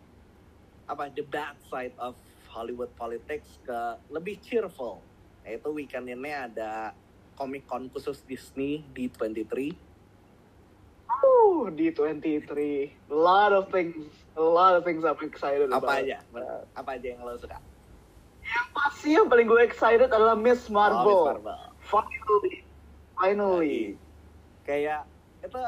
[0.90, 2.16] apa the bad side of
[2.50, 3.78] Hollywood politics ke
[4.08, 5.04] lebih cheerful,
[5.44, 6.96] yaitu weekend ini ada
[7.36, 9.86] Comic Con khusus Disney di 23
[11.06, 13.08] Oh, di 23.
[13.10, 14.04] A lot of things.
[14.36, 16.02] A lot of things I'm excited apa about.
[16.02, 16.18] aja?
[16.76, 17.56] Apa aja yang lo suka?
[18.42, 21.06] Yang pasti yang paling gue excited adalah Miss Marvel.
[21.06, 21.60] Oh, Miss Marvel.
[21.86, 22.54] Finally.
[23.16, 23.78] Finally.
[24.66, 25.06] Kayak
[25.46, 25.58] itu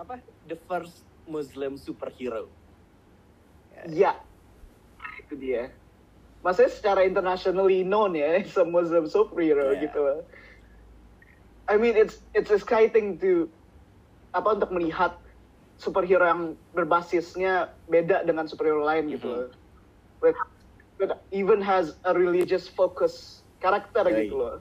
[0.00, 0.24] apa?
[0.48, 2.56] The first Muslim superhero.
[3.84, 4.16] Ya.
[5.20, 5.68] Itu dia.
[6.40, 9.84] Maksudnya secara internationally known ya, as a Muslim superhero Yeah.
[9.84, 10.00] gitu.
[11.64, 13.48] I mean, it's it's exciting to
[14.36, 15.16] apa untuk melihat
[15.80, 16.42] superhero yang
[16.72, 19.28] berbasisnya beda dengan superhero lain gitu.
[19.28, 19.52] Mhm.
[20.20, 20.36] But,
[20.96, 24.28] but even has a religious focus karakter Right.
[24.28, 24.56] gitu loh.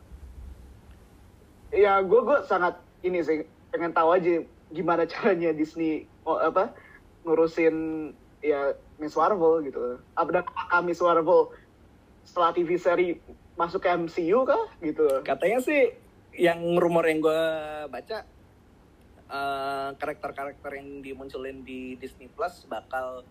[1.74, 4.42] Ya, gue gue sangat ini sih pengen tahu aja
[4.74, 6.74] gimana caranya Disney oh, apa
[7.24, 8.10] ngurusin
[8.44, 10.00] ya Miss Marvel gitu.
[10.16, 11.52] Apakah Miss Marvel
[12.24, 13.20] setelah TV seri
[13.56, 15.08] masuk ke MCU kah gitu?
[15.24, 15.96] Katanya sih
[16.34, 17.44] yang rumor yang gue
[17.88, 18.26] baca
[19.30, 23.24] eh, karakter-karakter yang dimunculin di Disney Plus bakal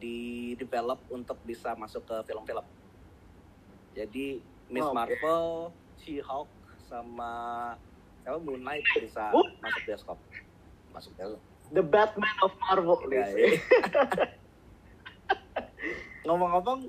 [0.00, 2.64] di develop untuk bisa masuk ke film-film.
[3.94, 4.40] Jadi
[4.72, 4.96] Miss Oh, oke.
[4.96, 5.46] Marvel,
[6.00, 6.50] She-Hulk
[6.88, 7.32] sama
[8.30, 9.42] siapa Moon Knight bisa Oh.
[9.58, 10.18] masuk bioskop.
[10.94, 11.40] Masuk film.
[11.70, 13.50] The Batman of Marvel Ya, ya.
[16.26, 16.86] Ngomong-ngomong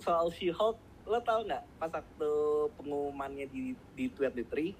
[0.00, 2.30] soal She-Hulk, lo tau nggak pas waktu
[2.74, 4.74] pengumumannya di di 23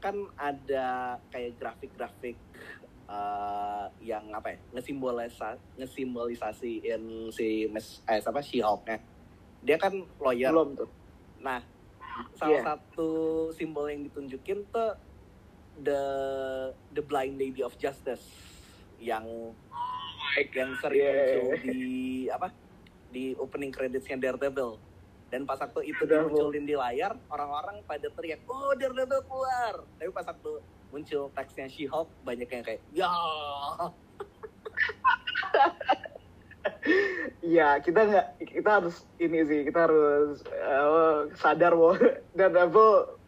[0.00, 2.36] kan ada kayak grafik-grafik
[3.04, 7.02] eh, yang apa ya ngesimbolisa ngesimbolisasiin
[7.32, 8.96] si Miss eh apa She-Hulk-nya.
[9.60, 10.52] Dia kan lawyer.
[10.52, 10.88] Belum tuh.
[11.40, 11.60] Nah,
[12.36, 12.62] salah Iya.
[12.66, 13.08] satu
[13.50, 14.92] simbol yang ditunjukin tuh
[15.80, 16.02] the
[16.92, 18.22] the blind lady of justice
[18.98, 19.24] yang
[20.54, 21.14] yang sering Yeah.
[21.14, 21.82] muncul di
[22.26, 22.48] apa
[23.08, 24.78] di opening creditsnya Daredevil
[25.28, 26.30] dan pas waktu itu Daredevil.
[26.30, 30.52] dimunculin di layar orang-orang pada teriak oh Daredevil keluar tapi pas waktu
[30.90, 33.10] muncul teksnya She-Hulk banyak yang kayak ya
[37.44, 41.96] Iya, kita nggak kita harus ini sih, kita harus eh, sadar bahwa
[42.32, 43.20] Daredevil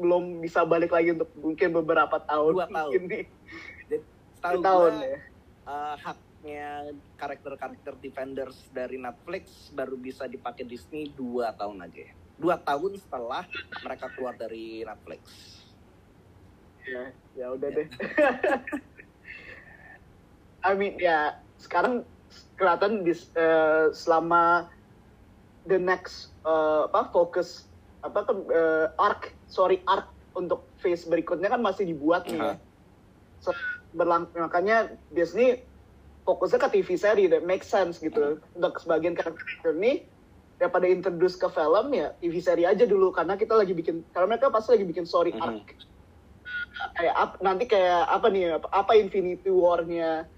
[0.00, 2.52] belum bisa balik lagi untuk mungkin beberapa tahun.
[2.56, 3.00] Dua tahun.
[3.06, 3.24] Nih,
[4.40, 5.18] setahu tahun gua, ya.
[5.68, 6.68] eh, haknya
[7.20, 12.08] karakter-karakter Defenders dari Netflix baru bisa dipakai Disney dua tahun aja.
[12.40, 13.44] Dua tahun setelah
[13.84, 15.20] mereka keluar dari Netflix.
[16.88, 17.88] Ya, ya udah deh.
[20.66, 22.08] I mean ya sekarang
[22.56, 24.72] kelihatan di eh, selama
[25.68, 27.68] the next eh, apa fokus
[28.00, 32.54] apa kan eh, arc sorry arc untuk phase berikutnya kan masih dibuat nih ya.
[33.40, 33.50] So,
[33.90, 35.66] berlang makanya Disney
[36.22, 38.38] fokusnya ke TV seri that makes sense gitu.
[38.54, 40.06] Untuk sebagian karakter ini
[40.60, 43.10] daripada introduce ke film ya TV seri aja dulu.
[43.10, 45.42] Karena kita lagi bikin karena mereka pasti lagi bikin story Mhm.
[45.42, 45.66] arc.
[46.96, 50.28] Kayak ap- nanti kayak apa nih apa, apa Infinity War-nya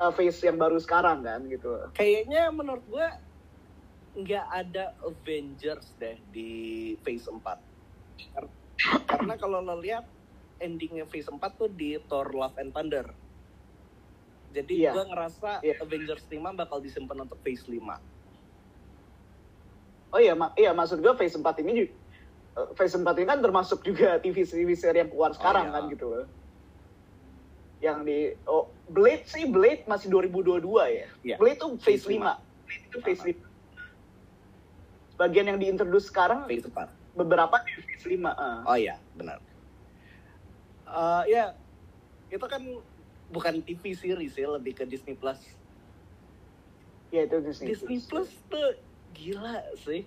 [0.00, 1.70] uh, phase yang baru sekarang kan gitu.
[1.94, 3.06] Kayaknya menurut gue
[4.16, 6.50] nggak ada Avengers deh di
[6.98, 7.44] Phase 4.
[8.32, 8.54] Kar-
[9.06, 10.04] Karena kalau lo lihat
[10.58, 13.04] endingnya Phase 4 tuh di Thor Love and Thunder.
[14.50, 14.92] Jadi Iya.
[14.92, 15.80] gue ngerasa Iya.
[15.80, 18.00] Avengers 5 bakal disimpan untuk Phase 5.
[20.06, 21.92] oh iya mak iya maksud gue phase 4 ini juga
[22.56, 25.74] uh, phase 4 ini kan termasuk juga TV TV seri yang keluar sekarang iya.
[25.76, 26.26] kan gitu loh
[27.78, 31.36] yang di oh Blade sih Blade masih 2022 ya Iya.
[31.36, 32.32] Blade tuh phase, Phase 5 lima.
[32.64, 33.45] Blade itu phase 5
[35.16, 37.16] bagian yang diintroduce sekarang Phase 4.
[37.16, 38.60] beberapa di phase 5 ah.
[38.68, 39.40] Oh iya, benar.
[40.84, 41.56] Eh ya,
[42.28, 42.60] itu kan
[43.32, 45.40] bukan TV series ya, lebih ke Disney Plus.
[47.14, 48.76] ya itu Disney, Disney Plus tuh
[49.16, 50.04] gila sih.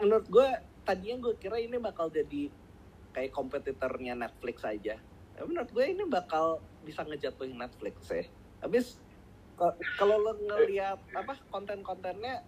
[0.00, 0.48] Menurut gue
[0.86, 2.48] tadinya gue kira ini bakal jadi
[3.12, 4.96] kayak kompetitornya Netflix aja.
[5.36, 8.24] Tapi menurut gue ini bakal bisa ngejatuhin Netflix ya.
[8.64, 8.96] Habis
[10.00, 12.40] kalau lo ngeliat apa konten-kontennya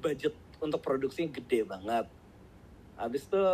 [0.00, 2.06] budget untuk produksinya gede banget.
[2.96, 3.44] Habis itu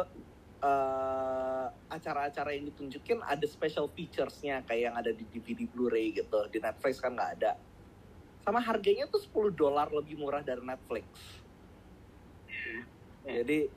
[0.60, 6.44] eh, acara-acara yang ditunjukin ada special features-nya kayak yang ada di DVD Blu-ray gitu.
[6.52, 7.52] Di Netflix kan nggak ada
[8.48, 11.04] sama harganya tuh 10 dolar lebih murah dari Netflix.
[13.28, 13.44] Ya.
[13.44, 13.68] Jadi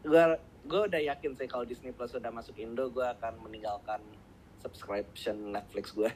[0.00, 0.24] gue
[0.64, 4.00] gue udah yakin sih kalau Disney Plus udah masuk Indo, gue akan meninggalkan
[4.64, 6.08] subscription Netflix gue.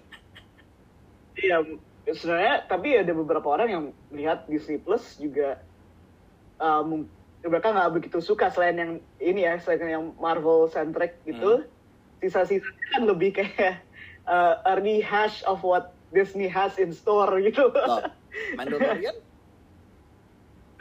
[1.36, 1.62] Iya,
[2.08, 5.60] sebenarnya tapi ada beberapa orang yang melihat Disney Plus juga
[6.60, 11.64] uh, mung- mereka nggak begitu suka selain yang ini ya, selain yang Marvel centric gitu.
[12.20, 13.80] Sisa-sisanya kan lebih kayak
[14.28, 17.72] uh, a rehash of what Disney has in store gitu.
[17.72, 18.04] Loh,
[18.60, 19.16] Mandalorian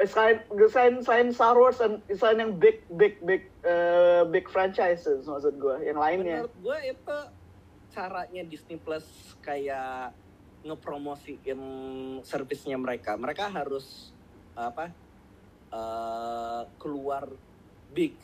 [0.07, 0.39] selain
[0.71, 5.75] selain selain Star Wars dan selain yang big big big uh, big franchises maksud gue,
[5.83, 6.47] yang lainnya.
[6.47, 7.17] menurut gue itu
[7.91, 9.03] caranya Disney Plus
[9.43, 10.15] kayak
[10.63, 11.59] ngepromosiin
[12.23, 13.19] servisnya mereka.
[13.19, 14.15] Mereka harus
[14.55, 14.91] apa
[15.69, 17.29] eh, keluar
[17.93, 18.15] big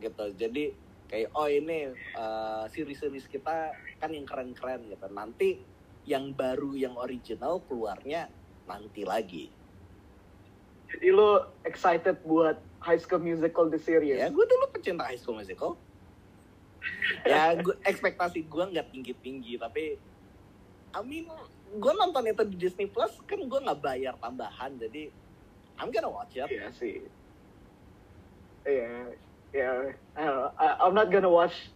[0.00, 0.24] gitu.
[0.36, 0.72] Jadi
[1.08, 5.06] kayak oh ini eh, series-series kita kan yang keren-keren gitu.
[5.12, 5.50] Nanti
[6.08, 8.26] yang baru yang original keluarnya
[8.66, 9.46] nanti lagi.
[10.92, 14.18] Jadi lo excited buat High School Musical the series?
[14.18, 15.78] Ya, gue dulu pecinta High School Musical.
[17.22, 19.96] ya, gua, ekspektasi gue nggak tinggi-tinggi, tapi
[20.92, 21.30] I mean,
[21.78, 25.14] gue nonton itu di Disney Plus kan gue nggak bayar tambahan, jadi
[25.82, 26.46] I'm gonna watch it.
[26.46, 27.02] Iya sih.
[28.62, 29.10] Iya,
[29.50, 29.70] ya.
[30.14, 31.66] I- I- I'm not gonna watch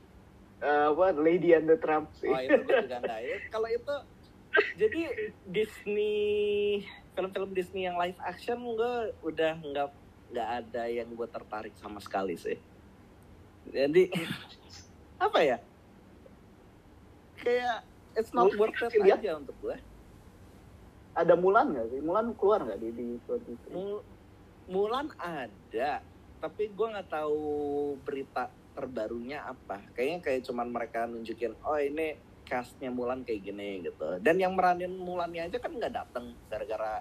[0.62, 2.30] uh, what Lady and the Tramp sih.
[2.30, 3.02] Oh itu juga.
[3.02, 3.94] Ya, kalau itu
[4.78, 5.02] jadi
[5.50, 8.94] Disney film-film Disney yang live action gue
[9.26, 9.88] udah nggak
[10.30, 12.56] nggak ada yang gue tertarik sama sekali sih.
[13.66, 14.06] Jadi
[15.18, 15.58] apa ya?
[17.42, 17.82] Kayak
[18.14, 19.76] it's not worth it aja untuk gue.
[21.16, 22.00] Ada Mulan nggak sih?
[22.04, 23.72] Mulan keluar nggak di di 23?
[23.72, 24.04] Mul-
[24.66, 26.02] Mulan ada,
[26.42, 27.40] tapi gue nggak tahu
[28.02, 29.80] berita terbarunya apa.
[29.94, 34.18] Kayaknya kayak cuman mereka nunjukin, oh ini castnya Mulan kayak gini gitu.
[34.20, 37.00] Dan yang meranin Mulannya aja kan nggak dateng gara-gara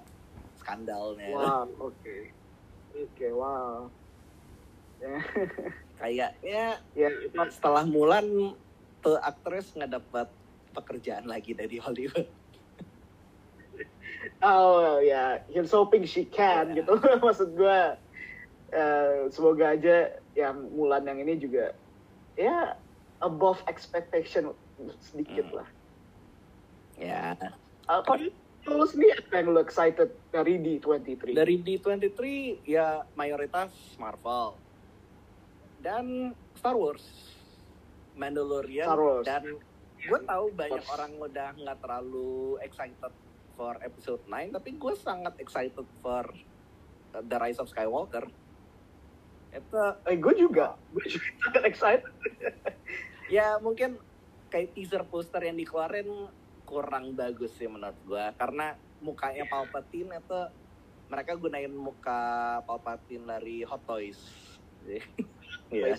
[0.61, 1.35] skandalnya.
[1.35, 2.17] Wow, oke.
[2.95, 3.91] Oke, wow.
[5.01, 5.19] Ya,
[5.99, 6.63] Kayaknya
[6.95, 7.09] ya,
[7.51, 8.55] setelah Mulan
[9.03, 10.27] tuh aktris nggak dapat
[10.71, 12.29] pekerjaan lagi dari Hollywood.
[14.45, 16.79] Oh ya, here's hoping she can Ya.
[16.79, 16.93] gitu.
[17.25, 17.79] Maksud gue,
[18.69, 19.97] eh, semoga aja
[20.31, 21.73] yang Mulan yang ini juga
[22.35, 22.75] ya
[23.17, 24.51] above expectation
[25.01, 25.57] sedikit Hmm.
[25.57, 25.69] lah.
[26.95, 27.33] Ya,
[27.85, 28.25] Uh, kalau
[28.65, 31.33] lu sendiri apa yang lu excited dari D23?
[31.33, 32.17] dari D23
[32.65, 34.57] ya mayoritas Marvel
[35.79, 37.05] dan Star Wars,
[38.11, 39.21] Mandalorian Star Wars.
[39.23, 39.43] dan
[39.99, 40.91] gue tahu banyak Wars.
[40.91, 43.13] orang udah nggak terlalu excited
[43.55, 46.23] for episode 9 tapi gue sangat excited for
[47.15, 48.27] uh, The Rise of Skywalker.
[49.55, 52.13] Itu Eh, gue juga, gue juga sangat excited.
[53.35, 53.97] ya mungkin
[54.53, 56.29] kayak teaser poster yang dikeluarin
[56.65, 60.39] kurang bagus sih menurut gue karena mukanya Palpatine itu
[61.09, 64.19] mereka gunain muka Palpatine dari Hot Toys.
[65.65, 65.97] Iya.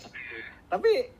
[0.70, 1.10] tapi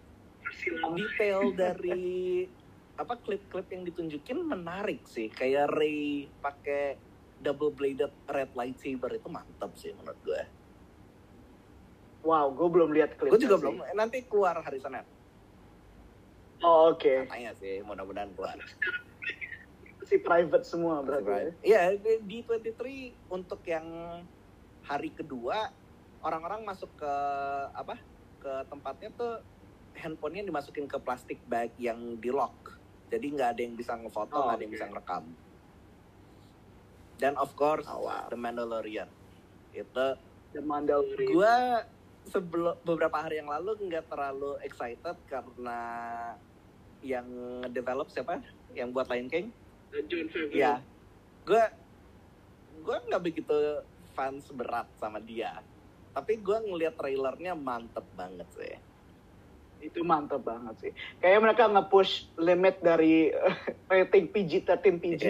[0.94, 2.46] detail dari
[2.96, 6.96] apa klip-klip yang ditunjukin menarik sih kayak Ray pakai
[7.36, 10.42] double bladed red lightsaber itu mantap sih menurut gue
[12.26, 13.62] Wow, gue belum lihat klipnya gue juga sih.
[13.62, 15.04] belum nanti keluar hari Senin
[16.58, 17.28] Oh, oke.
[17.28, 18.56] katanya sih mudah-mudahan keluar
[20.02, 21.26] Si private semua berarti.
[21.26, 21.34] ya.
[21.36, 21.54] Right.
[21.60, 23.86] Iya, di di 23 untuk yang
[24.80, 25.66] hari kedua
[26.22, 27.14] orang-orang masuk ke
[27.68, 27.98] apa
[28.38, 29.42] ke tempatnya tuh
[29.92, 32.75] handphonenya dimasukin ke plastik bag yang di lock
[33.06, 35.24] jadi nggak ada yang bisa ngefoto Oh, nggak ada yang bisa ngerekam.
[37.16, 38.26] Dan of course Oh, wow.
[38.28, 39.08] The Mandalorian.
[39.72, 40.06] Itu
[40.52, 41.30] The Mandalorian.
[41.32, 41.56] gue
[42.26, 45.80] sebelum beberapa hari yang lalu nggak terlalu excited karena
[47.00, 47.26] yang
[47.70, 48.42] develop siapa?
[48.74, 49.46] Yang buat Lion King?
[50.10, 50.52] John Favreau.
[50.52, 50.82] ya
[51.46, 51.64] gue
[52.82, 53.56] gue nggak begitu
[54.12, 55.62] fans berat sama dia.
[56.12, 58.76] Tapi gue ngeliat trailernya mantep banget sih
[59.78, 60.92] itu mantap banget sih.
[61.18, 65.22] Kayaknya mereka nge-push limit dari eh, rating PG-13 PG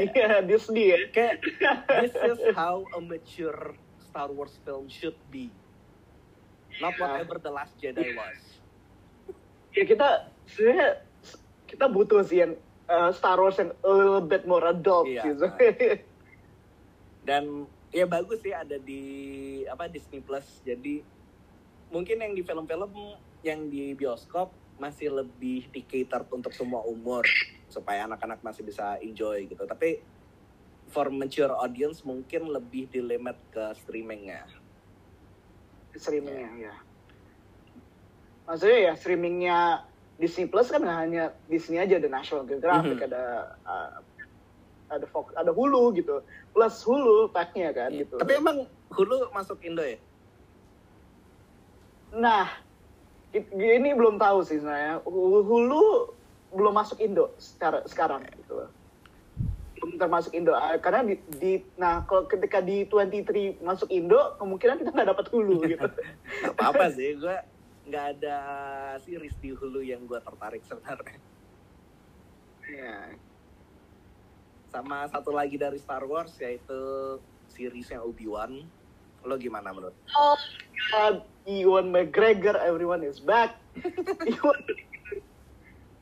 [0.45, 0.99] Disney ya.
[1.11, 1.35] kayak
[2.01, 5.51] this is how a mature Star Wars film should be
[6.79, 7.01] not Ya.
[7.03, 8.41] whatever the Last Jedi was
[9.71, 10.09] Ya kita
[10.47, 11.05] sebenarnya
[11.67, 12.53] kita butuh sih yang
[12.87, 15.23] eh, Star Wars yang a little bit more adult Iya.
[15.27, 15.47] gitu.
[17.23, 19.03] dan ya bagus sih ada di
[19.67, 21.03] apa Disney Plus jadi
[21.89, 22.89] mungkin yang di film-film
[23.47, 27.23] yang di bioskop masih lebih di cater untuk semua umur
[27.71, 30.03] supaya anak-anak masih bisa enjoy gitu tapi
[30.91, 34.45] for mature audience mungkin lebih di limit ke streamingnya
[35.97, 36.75] streamingnya ya.
[38.47, 39.59] Maksudnya ya streamingnya
[40.21, 43.07] Disney Plus kan nggak hanya Disney aja ada National Geographic Mhm.
[43.11, 43.25] ada
[43.65, 43.91] uh,
[44.87, 48.07] ada Fox ada Hulu gitu plus Hulu packnya kan Iya.
[48.07, 48.17] gitu.
[48.21, 49.99] tapi emang Hulu masuk Indo ya
[52.17, 52.49] Nah,
[53.53, 55.03] ini belum tahu sih sebenarnya.
[55.05, 55.85] Hulu,
[56.53, 58.71] belum masuk Indo secara, sekarang gitu loh.
[59.77, 60.53] Belum termasuk Indo.
[60.53, 65.27] Ah, Karena di, di- nah kalau ketika di 23 masuk Indo, kemungkinan kita nggak dapat
[65.29, 65.89] Hulu gitu.
[66.43, 67.37] Gak apa-apa sih gue
[67.87, 68.39] nggak ada
[68.99, 71.23] series di Hulu yang gue tertarik sebenarnya
[72.67, 73.15] ya.
[74.67, 76.75] sama satu lagi dari Star Wars yaitu
[77.47, 78.59] seriesnya Obi-Wan
[79.23, 80.35] lo gimana menurut Oh
[80.91, 83.55] God, Ewan McGregor, everyone is back.
[84.43, 84.61] Ewan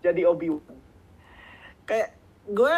[0.04, 0.76] jadi Obi-Wan.
[1.88, 2.12] kayak
[2.52, 2.76] gue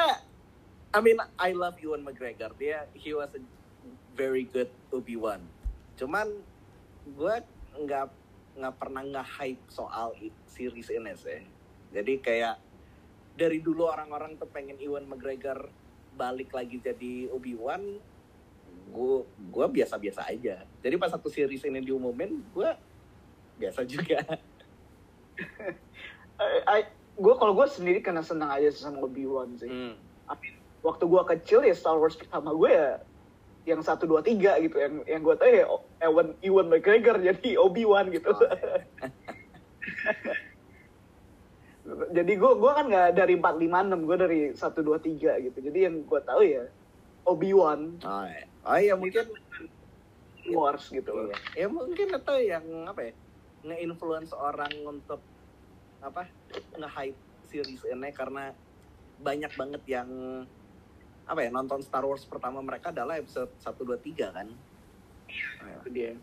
[0.94, 3.42] I mean I love Ewan McGregor dia he was a
[4.14, 5.42] very good Obi-Wan
[5.98, 6.31] cuman
[7.07, 7.35] gue
[7.83, 8.07] nggak
[8.57, 10.14] nggak pernah nggak hype soal
[10.46, 11.42] series ini sih
[11.90, 12.57] jadi kayak
[13.37, 15.70] dari dulu orang-orang tuh pengen Ewan McGregor
[16.14, 17.83] balik lagi jadi Obi-Wan
[18.92, 19.16] gue
[19.52, 22.70] gue biasa-biasa aja jadi pas satu series ini diumumin gue
[23.56, 24.20] biasa juga
[27.16, 29.68] gue kalau gue sendiri karena senang aja sama Obi-Wan sih.
[29.68, 29.96] Hmm.
[30.84, 33.02] waktu gua kecil ya Star Wars pertama gue ya
[33.66, 35.66] yang satu dua tiga gitu yang yang gue tahu ya
[36.06, 38.86] Ewan Ewan McGregor jadi Obi Wan gitu Oh, iya.
[42.22, 45.58] jadi gue gua kan nggak dari empat lima enam gue dari satu dua tiga gitu
[45.58, 46.70] jadi yang gue tahu ya
[47.26, 48.46] Obi Wan oh, iya.
[48.66, 49.31] Oh iya mungkin
[50.46, 51.26] Wars gitu loh.
[51.31, 51.38] Iya.
[51.59, 53.12] Ya mungkin itu yang apa ya
[53.66, 55.18] nge-influence orang untuk
[55.98, 56.31] apa
[56.79, 57.18] nge-hype
[57.50, 58.55] series ini karena
[59.18, 60.07] banyak banget yang
[61.26, 64.48] apa ya nonton Star Wars pertama mereka adalah episode 1 2 3 kan.
[65.83, 66.14] Itu dia.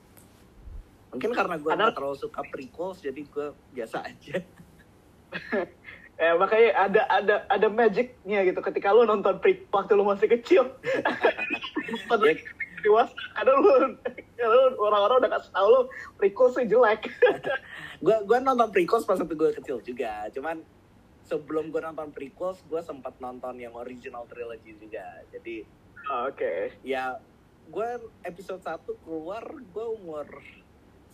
[1.11, 4.39] Mungkin karena gue Padahal- gak terlalu suka prequels jadi gue biasa aja.
[6.13, 10.69] Eh, makanya ada ada ada magicnya gitu ketika lu nonton pre waktu lu masih kecil.
[12.09, 12.35] Nonton Ya,
[12.83, 13.71] dewasa, kadang lu,
[14.43, 15.81] lu orang-orang udah kasih tau lu
[16.19, 17.07] prequel sih jelek.
[18.05, 20.27] gue gue nonton prequels pas waktu gue kecil juga.
[20.35, 20.59] Cuman
[21.23, 25.23] sebelum gue nonton prequels gue sempat nonton yang original trilogy juga.
[25.31, 25.63] Jadi
[26.27, 26.75] Oke.
[26.83, 27.15] ya
[27.71, 27.89] gue
[28.27, 30.27] episode 1 keluar gue umur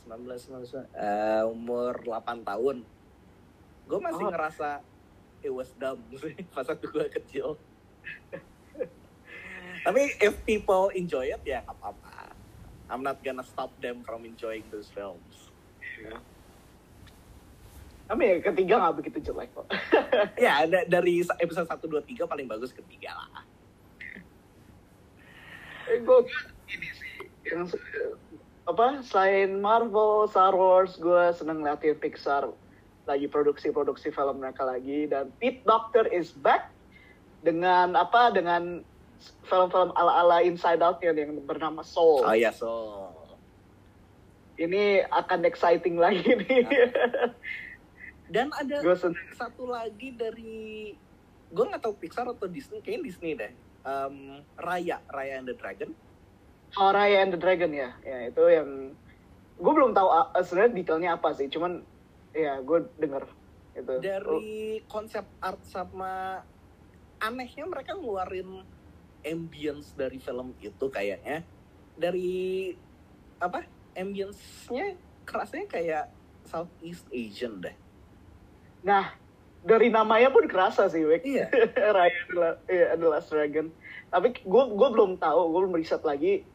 [0.10, 2.82] 19 19 eh, umur 8 tahun
[3.86, 4.34] gue masih Oh.
[4.34, 4.82] ngerasa
[5.44, 6.00] it was dumb
[6.56, 7.56] pas waktu gue kecil.
[9.86, 12.36] Tapi if people enjoy it ya apa-apa.
[12.90, 15.54] I'm not gonna stop them from enjoying those films.
[18.10, 19.70] Tapi ya ketiga nggak begitu jelek kok.
[20.46, 23.46] ya da- dari episode 1, 2, 3 paling bagus ketiga lah.
[25.94, 26.20] Eh, gue
[26.74, 27.16] ini sih.
[27.46, 27.78] Yang
[28.66, 32.50] apa selain Marvel, Star Wars, gue seneng ngeliatin Pixar
[33.10, 36.70] lagi produksi-produksi film mereka lagi dan Pete Doctor is back
[37.42, 38.86] dengan apa dengan
[39.44, 42.22] film-film ala-ala Inside Out yang, yang bernama Soul.
[42.22, 43.10] oh iya so
[44.60, 46.68] Ini akan exciting lagi nih.
[48.34, 49.18] dan ada seneng.
[49.34, 50.94] satu lagi dari
[51.50, 55.96] gue nggak tahu Pixar atau Disney kayaknya Disney deh Em, Raya Raya and the Dragon
[56.78, 58.94] Oh, Raya and the Dragon ya, ya itu yang
[59.58, 61.82] gue belum tahu uh, sebenarnya detailnya apa sih, cuman
[62.32, 63.24] ya gue denger
[63.72, 63.94] itu.
[64.00, 64.50] dari
[64.86, 66.44] konsep art sama
[67.18, 68.64] anehnya mereka ngeluarin
[69.22, 71.44] ambience dari film itu kayaknya
[71.94, 72.72] dari
[73.38, 73.64] apa
[73.94, 76.06] ambience-nya kerasnya kayak
[76.42, 77.76] Southeast Asian deh.
[78.82, 79.12] Nah,
[79.60, 81.22] dari namanya pun kerasa sih, Wek.
[81.22, 81.52] Iya.
[81.96, 83.68] Raya adalah, iya, adalah Dragon.
[84.10, 86.48] Tapi gue gue belum tahu, gue belum riset lagi.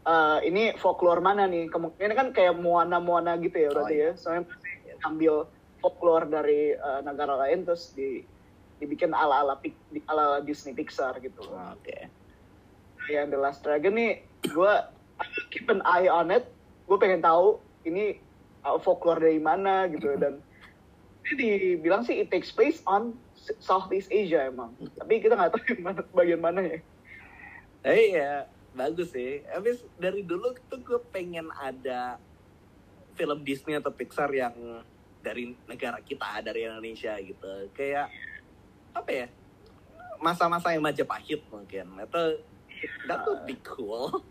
[0.00, 1.68] eh, ini folklore mana nih?
[1.68, 4.06] Kemu- Ini kan kayak Moana Moana gitu ya berarti Oh, iya.
[4.06, 4.16] ya.
[4.16, 4.42] Soalnya
[5.06, 5.48] ambil
[5.80, 8.20] folklore dari eh, negara lain terus di
[8.80, 9.54] dibikin ala ala
[10.08, 11.44] ala Disney Pixar gitu.
[11.44, 12.08] Oke.
[13.12, 14.72] Yang The Last Dragon nih, gue
[15.52, 16.48] keep an eye on it.
[16.88, 18.16] Gue pengen tahu ini
[18.64, 20.40] uh, folklore dari mana gitu dan
[21.30, 23.12] ini dibilang sih it takes place on
[23.60, 24.72] Southeast Asia emang.
[24.96, 26.78] Tapi kita nggak tahu mana, bagian mana ya.
[27.84, 28.32] Eh iya,
[28.72, 29.44] bagus sih.
[29.52, 32.16] Habis dari dulu tuh gue pengen ada
[33.20, 34.56] film Disney atau Pixar yang
[35.20, 37.68] dari negara kita, dari Indonesia gitu.
[37.76, 38.08] Kayak
[38.96, 39.26] apa ya?
[40.24, 42.00] Masa-masa yang Majapahit mungkin.
[42.00, 42.40] Atau
[43.04, 44.24] that would be cool.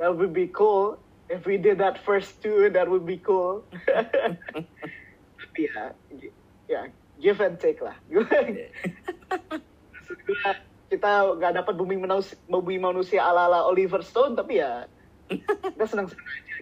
[0.00, 0.96] That would be cool.
[1.28, 3.60] If we did that first too, that would be cool.
[5.36, 5.92] Tapi ya,
[6.64, 6.88] ya
[7.20, 7.92] give and take lah.
[10.88, 14.88] Kita nggak dapat bumi manusia, bumi manusia ala ala Oliver Stone, tapi ya
[15.76, 16.56] kita senang senang aja.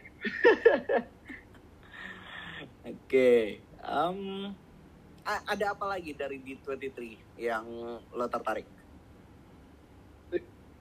[2.87, 3.59] Oke.
[3.82, 4.18] Em,
[5.26, 7.66] a- ada apa lagi dari D23 yang
[7.99, 8.66] lo tertarik?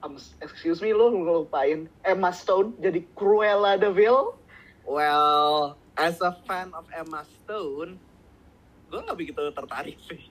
[0.04, 4.38] Um, excuse me, lo ngelupain Emma Stone jadi Cruella de Vil.
[4.86, 7.98] Well, as a fan of Emma Stone,
[8.86, 10.30] gue nggak begitu tertarik sih.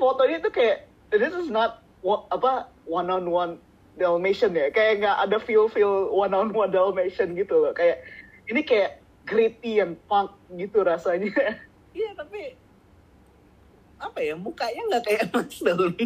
[0.00, 1.84] Fotonya tuh kayak this is not
[2.32, 3.52] apa one on one
[3.96, 7.76] Dalmatian ya, kayak nggak ada feel feel one on one Dalmatian gitu loh.
[7.76, 8.00] Kayak
[8.48, 11.34] ini kayak gritty and punk gitu rasanya.
[11.96, 12.52] Iya, tapi
[13.96, 15.96] apa ya mukanya nggak kayak Emma Stone.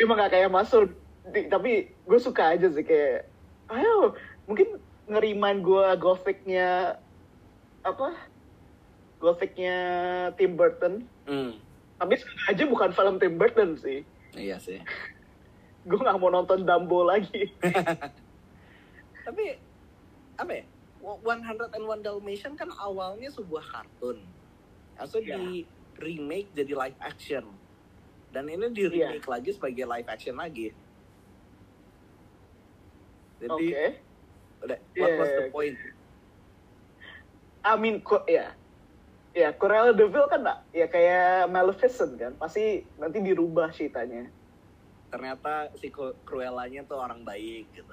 [0.00, 0.88] Emang gak kayak masuk,
[1.52, 3.28] tapi gue suka aja sih kayak,
[3.68, 4.16] ayo
[4.48, 6.96] mungkin ngerimain gue gothicnya
[7.84, 8.16] apa?
[9.20, 9.76] Gothicnya
[10.40, 11.04] Tim Burton.
[11.28, 11.60] hmm,
[12.00, 12.16] Tapi
[12.48, 14.00] aja bukan film Tim Burton sih.
[14.32, 14.80] iya sih.
[15.88, 17.52] Gue nggak mau nonton Dumbo lagi.
[19.28, 19.44] Tapi
[20.40, 20.64] apa ya?
[21.02, 24.22] 101 Dalmatian kan awalnya sebuah kartun.
[24.94, 25.34] Langsung Iya.
[25.34, 25.66] di
[25.98, 27.44] remake jadi live action.
[28.30, 29.10] Dan ini di Iya.
[29.10, 30.70] remake lagi sebagai live action lagi.
[33.42, 33.50] Oke.
[33.50, 33.66] Jadi
[34.62, 35.50] udah what Iya, was iya, the iya.
[35.50, 35.76] point?
[37.62, 38.54] I mean, ko- ya.
[39.32, 42.32] Ya, Cruella de Vil kan ya kayak Maleficent kan.
[42.36, 44.28] Pasti nanti dirubah ceritanya.
[45.08, 47.90] Ternyata si Cru- Cruella-nya tuh orang baik gitu.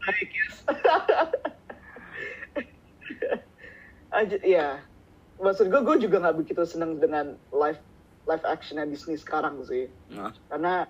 [0.32, 0.56] Guess.
[4.18, 4.68] Aja, ya.
[5.40, 7.80] Maksud gue, gue juga nggak begitu seneng dengan live
[8.28, 9.88] live actionnya Disney sekarang sih.
[10.12, 10.84] Nah, Karena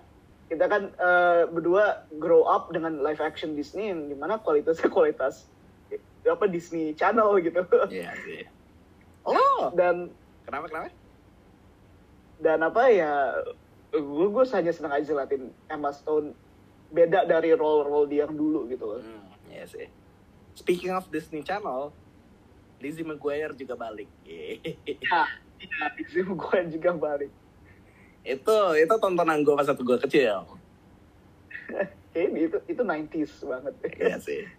[0.51, 5.47] kita kan eh, berdua grow up dengan live action Disney yang di mana kualitasnya kualitas
[6.27, 7.63] apa Disney Channel gitu.
[7.93, 8.43] iya sih.
[9.23, 10.11] Oh, Dan
[10.43, 10.89] kenapa kenapa?
[12.41, 13.37] dan apa ya
[13.93, 16.33] gue gue hanya senang aja latin Emma Stone
[16.89, 18.99] beda dari role-role dia yang dulu gitu loh.
[18.99, 19.87] Hmm, iya sih.
[20.57, 21.93] Speaking of Disney Channel,
[22.81, 24.09] Lizzie McGuire juga balik.
[24.25, 24.57] Yeay.
[24.85, 25.29] Ya,
[25.61, 27.31] ya, Dixie gue juga balik.
[28.21, 30.45] itu itu tontonan gue pas waktu gue kecil.
[32.13, 33.73] Kayaknya itu itu 90s banget.
[33.97, 34.41] Iya sih.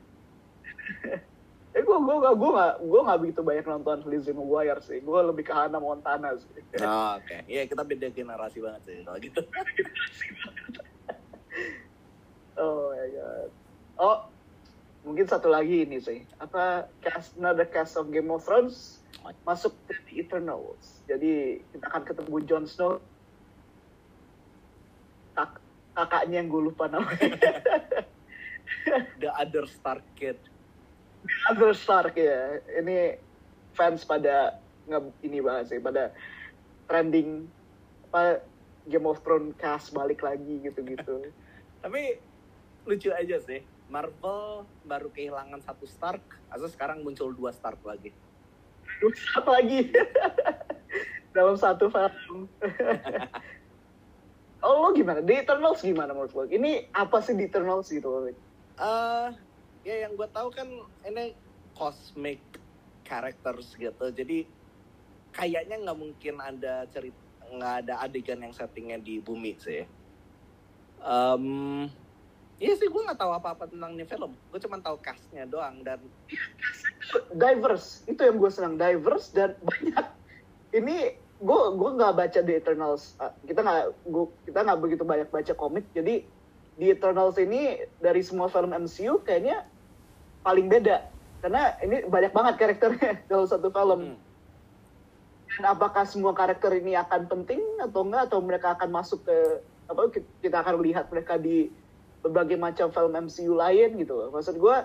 [1.73, 4.99] eh gue gue gue gue gak gue gak begitu banyak nonton Lizzie McGuire sih.
[4.99, 6.47] Gue lebih ke Hannah Montana sih.
[6.83, 9.43] Oh, Oke, iya kita beda generasi banget sih kalau gitu.
[12.53, 13.51] Oh my god.
[13.97, 14.19] Oh,
[15.03, 16.23] mungkin satu lagi ini sih.
[16.39, 19.03] Apa cast another cast of Game of Thrones
[19.47, 21.03] masuk ke The Eternals.
[21.07, 22.99] Jadi kita akan ketemu Jon Snow.
[25.33, 25.63] Kak,
[25.95, 27.31] kakaknya yang gue lupa namanya.
[29.23, 30.39] The Other Star Kid.
[31.47, 32.59] Other Stark ya.
[32.83, 33.19] Ini
[33.73, 34.59] fans pada
[34.91, 36.11] nge ini banget sih, pada
[36.91, 37.47] trending
[38.11, 38.43] apa
[38.91, 41.31] Game of Thrones cast balik lagi gitu-gitu.
[41.83, 42.19] Tapi
[42.85, 43.63] lucu aja sih.
[43.93, 48.09] Marvel baru kehilangan satu Stark, asal sekarang muncul dua Stark lagi.
[49.37, 49.93] Satu lagi
[51.37, 52.49] dalam satu film.
[54.65, 55.21] oh lo gimana?
[55.21, 56.49] The Eternals gimana menurut lo?
[56.49, 58.33] Ini apa sih The Eternals gitu?
[58.73, 59.29] eh
[59.85, 60.65] ya yang gue tahu kan
[61.05, 61.37] ini
[61.77, 62.41] cosmic
[63.05, 64.09] characters gitu.
[64.09, 64.49] Jadi
[65.37, 67.21] kayaknya nggak mungkin ada cerita
[67.53, 69.85] nggak ada adegan yang settingnya di bumi sih.
[71.05, 71.45] Em
[72.63, 74.39] Iya sih, gue nggak tahu apa-apa tentang ini film.
[74.55, 75.99] Gue cuma tahu castnya doang dan
[77.35, 80.07] Diverse, itu yang gue senang diverse dan banyak.
[80.71, 80.97] Ini
[81.43, 83.19] gue gue nggak baca The Eternals.
[83.19, 85.91] Ah, Kita nggak gua- kita nggak begitu banyak baca komik.
[85.91, 86.23] Jadi
[86.79, 89.67] The Eternals ini dari semua film MCU kayaknya
[90.47, 91.03] paling beda
[91.43, 94.15] karena ini banyak banget karakternya dalam satu film.
[94.15, 94.19] Hmm.
[95.53, 99.37] Dan apakah semua karakter ini akan penting atau enggak atau mereka akan masuk ke
[99.91, 100.09] apa
[100.41, 101.69] kita akan lihat mereka di
[102.23, 104.29] berbagai macam film MCU lain gitu loh.
[104.31, 104.77] Maksud gue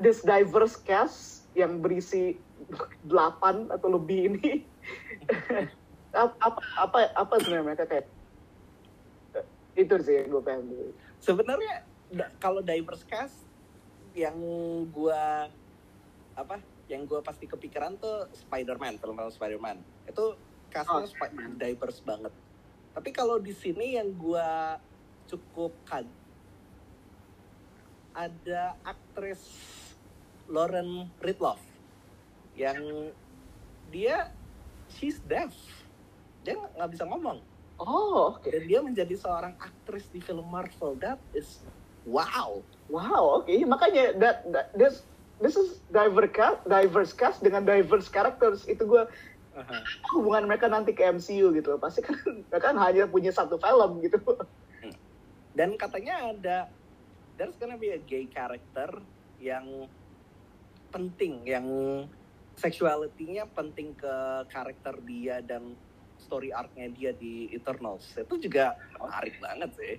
[0.00, 2.38] this diverse cast yang berisi
[3.04, 4.50] delapan atau lebih ini
[6.14, 8.06] apa apa apa sebenarnya mereka kayak
[9.74, 13.50] itu sih gue pengen sebenarnya da- kalau diverse cast
[14.14, 14.36] yang
[14.90, 15.46] gua
[16.34, 16.58] apa
[16.90, 19.78] yang gua pasti kepikiran tuh Spider-Man film-film Spider-Man.
[20.10, 20.34] Itu
[20.70, 22.34] castnya Oh, diverse banget.
[22.90, 24.78] Tapi kalau di sini yang gua
[25.30, 25.78] cukup
[28.14, 29.40] ada aktris
[30.50, 31.62] Lauren Ridloff
[32.58, 33.10] yang
[33.94, 34.30] dia
[34.90, 35.54] she's deaf.
[36.42, 37.38] Dia nggak bisa ngomong.
[37.80, 38.50] Oh oke.
[38.50, 40.98] Dan dia menjadi seorang aktris di film Marvel.
[40.98, 41.62] That is
[42.04, 42.60] wow.
[42.90, 43.50] Wow oke.
[43.50, 45.06] Makanya that, that this
[45.40, 48.66] this is diverse cast diverse cast dengan diverse characters.
[48.66, 49.06] Itu gue
[50.14, 51.78] hubungan mereka nanti ke MCU gitu.
[51.78, 52.18] Pasti kan
[52.50, 54.18] mereka kan hanya punya satu film gitu.
[55.54, 56.56] Dan katanya ada
[57.40, 59.00] there's gonna be a gay character
[59.40, 59.88] yang
[60.92, 61.64] penting yang
[62.60, 65.72] sexuality-nya penting ke karakter dia dan
[66.20, 68.04] story arc-nya dia di Eternals.
[68.12, 69.94] Itu juga menarik banget sih.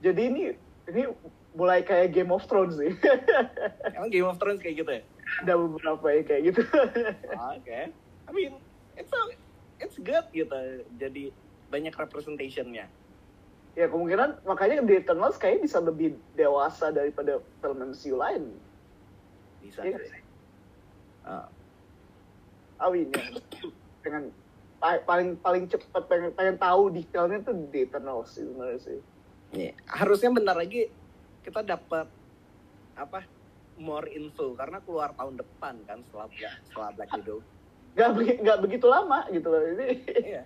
[0.00, 0.42] Jadi ini
[0.88, 1.04] ini
[1.52, 2.96] mulai kayak Game of Thrones sih.
[3.96, 5.02] Emang Game of Thrones kayak gitu ya?
[5.44, 6.62] Ada beberapa yang kayak gitu.
[7.52, 7.80] Oke.
[8.24, 8.56] I mean
[8.96, 9.20] it's a,
[9.84, 10.88] it's good gitu.
[10.96, 11.28] Jadi
[11.68, 12.88] banyak representation-nya
[13.76, 18.56] ya kemungkinan makanya di Eternals kayaknya bisa lebih dewasa daripada film MCU lain
[19.60, 20.22] bisa Iya sih.
[21.22, 21.46] Ah.
[22.78, 23.26] Awin ya
[24.00, 24.22] dengan
[24.76, 28.98] pa- paling paling cepat pengen, pengen tahu detailnya tuh di Eternals sebenarnya sih
[29.48, 30.90] Iya, harusnya bentar lagi
[31.40, 32.08] kita dapat
[32.94, 33.22] apa
[33.76, 36.26] more info karena keluar tahun depan kan setelah
[36.64, 37.38] setelah Black Widow.
[37.92, 38.10] nggak
[38.40, 39.86] nggak begitu lama gitu loh ini
[40.26, 40.42] Iya.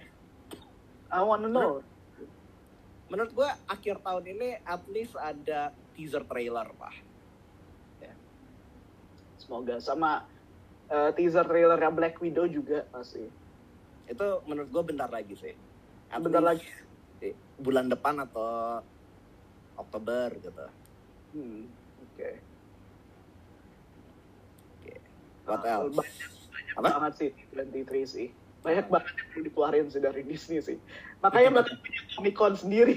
[1.08, 1.82] I wanna know
[3.10, 6.94] Menurut gua akhir tahun ini at least ada teaser trailer lah.
[9.40, 10.28] semoga sama
[10.92, 13.24] eh, teaser trailernya Black Widow juga pasti
[14.04, 15.56] Itu menurut gua bentar lagi sih.
[16.12, 16.68] At Bentar least,
[17.24, 18.78] eh, Bulan depan atau
[19.74, 20.66] Oktober gitu.
[21.34, 21.62] hmm,
[22.04, 22.30] oke
[25.50, 25.96] What Ah, else?
[25.98, 26.88] banyak, banyak Apa?
[26.94, 28.28] banget sih 23 sih
[28.60, 30.76] banyak banget yang perlu dikeluarin sih dari Disney sih.
[31.24, 32.96] Makanya mereka punya Comic Con sendiri.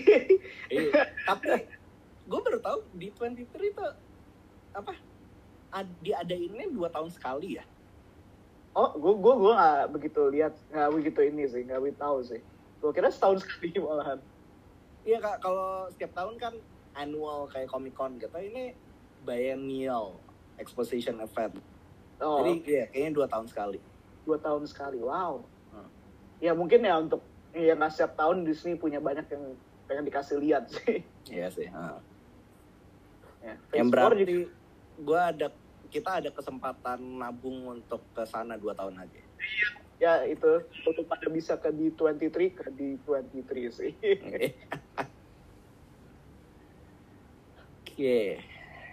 [0.68, 1.68] Iya, tapi
[2.24, 3.86] gue baru tahu di 23 itu
[4.74, 4.94] apa
[5.72, 7.64] ad- diadainnya dua tahun sekali ya?
[8.74, 12.42] Oh gue gue gue nggak begitu lihat nggak begitu ini sih nggak begitu tahu sih.
[12.82, 14.20] Gue kira setahun sekali malahan.
[15.04, 16.54] Iya kak, kalau setiap tahun kan
[16.96, 18.72] annual kayak Comic Con gitu, ini
[19.24, 20.16] biennial
[20.56, 21.60] exposition event.
[22.20, 22.40] oh.
[22.40, 23.80] Jadi iya, kayaknya dua tahun sekali.
[24.24, 25.44] dua tahun sekali wow.
[26.44, 30.68] Ya mungkin ya untuk ya nggak setiap tahun Disney punya banyak yang pengen dikasih lihat
[30.68, 31.68] sih Iya sih.
[31.70, 32.04] ah.
[33.40, 34.52] ya, Yang berarti juga-
[35.00, 35.48] gue ada
[35.88, 39.22] kita ada kesempatan nabung untuk ke sana dua tahun lagi.
[39.96, 40.52] ya itu
[40.84, 43.92] untuk pada bisa ke di 23 ke di 23 sih
[47.86, 48.42] Oke.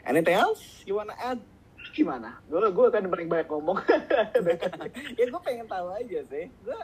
[0.03, 1.41] Anything else you wanna add?
[1.91, 3.75] gimana gue gue kan paling banyak ngomong
[5.19, 6.47] ya gue pengen tahu aja sih.
[6.63, 6.79] Gue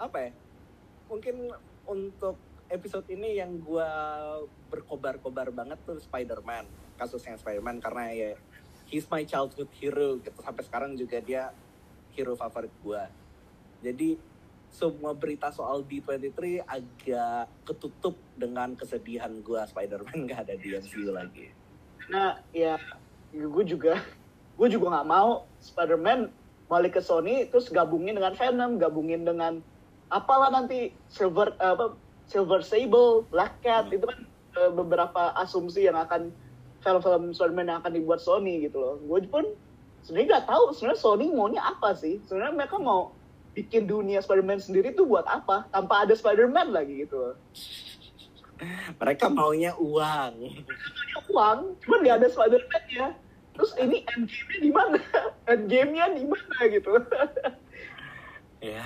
[0.00, 0.30] apa ya?
[1.12, 1.52] Mungkin
[1.84, 2.40] untuk
[2.72, 3.90] episode ini yang gue
[4.72, 6.64] berkobar-kobar banget tuh Spider-Man.
[6.96, 8.30] Kasusnya Spider-Man karena ya
[8.88, 10.40] he's my childhood hero gitu.
[10.40, 11.52] Sampai sekarang juga dia
[12.16, 13.02] hero favorit gue.
[13.84, 14.16] Jadi
[14.70, 21.50] semua berita soal D23 agak ketutup dengan kesedihan gue Spider-Man gak ada di MCU lagi.
[22.10, 22.74] nah ya
[23.30, 24.02] gue juga
[24.58, 26.30] gue juga nggak mau Spider-Man
[26.66, 29.62] balik ke Sony terus gabungin dengan Venom gabungin dengan
[30.10, 31.94] apalah nanti Silver apa
[32.26, 33.96] Silver Sable Black Cat Hmm.
[33.96, 34.18] itu kan
[34.58, 36.30] eh, beberapa asumsi yang akan
[36.80, 39.44] film-film Spider-Man yang akan dibuat Sony gitu loh gue pun
[40.02, 43.12] sebenarnya nggak tahu sebenarnya Sony maunya apa sih sebenarnya mereka mau
[43.50, 47.36] bikin dunia Spider-Man sendiri tuh buat apa tanpa ada Spider-Man lagi gitu loh
[49.00, 50.52] Mereka maunya uang.
[51.32, 53.08] uang, cuman nggak ada Spider-Man ya.
[53.56, 54.98] Terus ini endgame-nya di mana?
[55.52, 56.92] Endgame-nya di mana gitu?
[58.60, 58.84] Ya.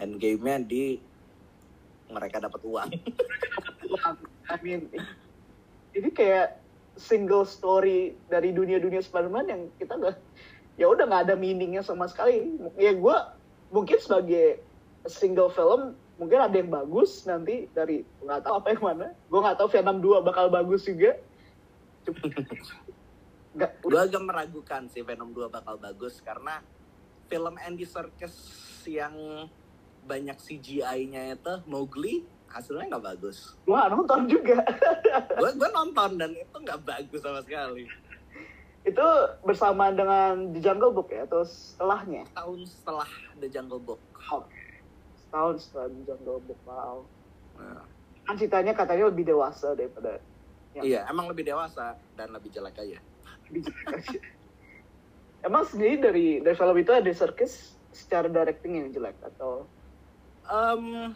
[0.00, 0.96] Endgame-nya di
[2.10, 2.90] mereka dapat uang.
[4.50, 4.90] I mean,
[5.94, 6.58] ini kayak
[6.98, 10.16] single story dari dunia-dunia Spider-Man yang kita nggak,
[10.80, 12.58] ya udah nggak ada meaningnya sama sekali.
[12.80, 13.16] Ya gue
[13.70, 14.58] mungkin sebagai
[15.06, 19.06] single film mungkin ada yang bagus nanti dari nggak tahu apa yang mana.
[19.30, 21.16] Gue nggak tahu Venom 2 bakal bagus juga.
[23.82, 26.62] Gue agak meragukan sih Venom 2 bakal bagus karena
[27.26, 28.34] film Andy Serkis
[28.86, 29.14] yang
[30.10, 33.54] banyak CGI-nya itu Mowgli hasilnya nggak bagus.
[33.62, 34.58] nggak nonton juga
[35.38, 37.86] Gue gue nonton dan itu nggak bagus sama sekali.
[38.82, 39.06] itu
[39.46, 43.06] bersamaan dengan The Jungle Book ya atau setelahnya Tahun setelah
[43.38, 44.00] The Jungle Book.
[45.20, 47.06] setahun setelah The Jungle Book wow
[47.60, 47.84] Nah,
[48.24, 50.16] kan ceritanya katanya lebih dewasa daripada
[50.70, 50.82] Ya.
[50.86, 52.98] Iya, emang lebih dewasa dan lebih jelek aja.
[53.50, 54.22] lebih jelek.
[55.42, 59.66] emang sendiri dari dari film itu ada Serkis secara directing yang jelek atau
[60.50, 61.14] Um,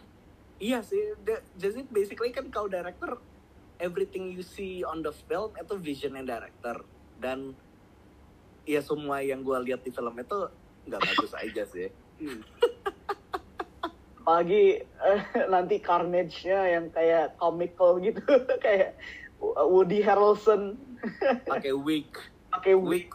[0.57, 3.19] iya sih, the- jadi basically kan kalau director
[3.77, 6.79] everything you see on the film itu visionnya director.
[7.15, 7.51] Dan
[8.63, 10.39] ya semua yang gue lihat di film itu
[10.85, 11.91] nggak bagus aja sih.
[14.17, 18.23] apalagi eh, nanti Carnage-nya yang kayak comical gitu.
[18.65, 18.97] Kayak
[19.37, 20.79] Woody Harrelson.
[21.45, 22.09] Pakai wig,
[22.49, 23.13] pakai wig.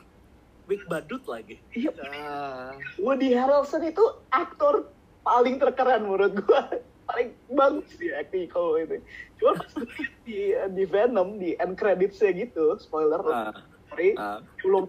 [0.70, 1.58] Wig, badut lagi.
[1.74, 4.86] Iya, Ah, Woody Harrelson itu aktor
[5.24, 6.68] paling terkeren menurut gua.
[7.10, 9.02] Paling bagus sih acting kalau itu.
[9.42, 9.72] Cuma pas
[10.26, 13.18] di di Venom di end credits-nya gitu spoiler.
[13.26, 13.50] Ah,
[13.90, 14.14] sorry.
[14.14, 14.38] Ah.
[14.62, 14.86] belum.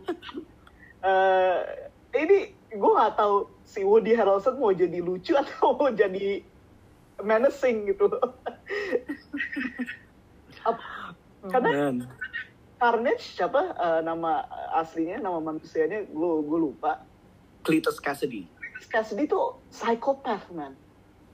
[1.01, 1.57] Eh
[2.13, 6.45] ini gue nggak tahu si Woody Harrelson mau jadi lucu atau mau jadi
[7.25, 8.05] menacing gitu.
[11.49, 11.97] Karena Man.
[12.77, 14.45] Carnage siapa eh, nama
[14.77, 17.01] aslinya nama manusianya gue gue lupa.
[17.65, 18.60] Cletus Cassidy.
[18.87, 20.73] Cassidy tuh psychopath man.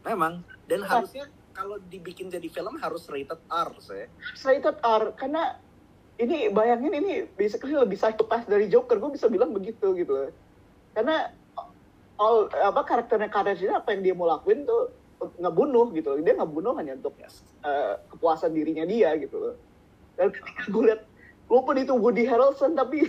[0.03, 0.43] Memang.
[0.67, 4.05] Dan harusnya kalau dibikin jadi film harus rated R sih.
[4.45, 5.57] rated R karena
[6.17, 8.97] ini bayangin ini basically lebih psychopath dari Joker.
[8.97, 10.33] Gue bisa bilang begitu gitu.
[10.97, 11.31] Karena
[12.17, 14.89] all apa karakternya ini apa yang dia mau lakuin tuh
[15.37, 16.17] ngebunuh gitu.
[16.21, 17.41] Dia ngebunuh hanya untuk Yes.
[17.61, 19.37] eh, kepuasan dirinya dia gitu.
[19.37, 19.55] Loh
[20.17, 21.01] dan ketika gue liat
[21.47, 23.05] walaupun itu Woody Harrelson tapi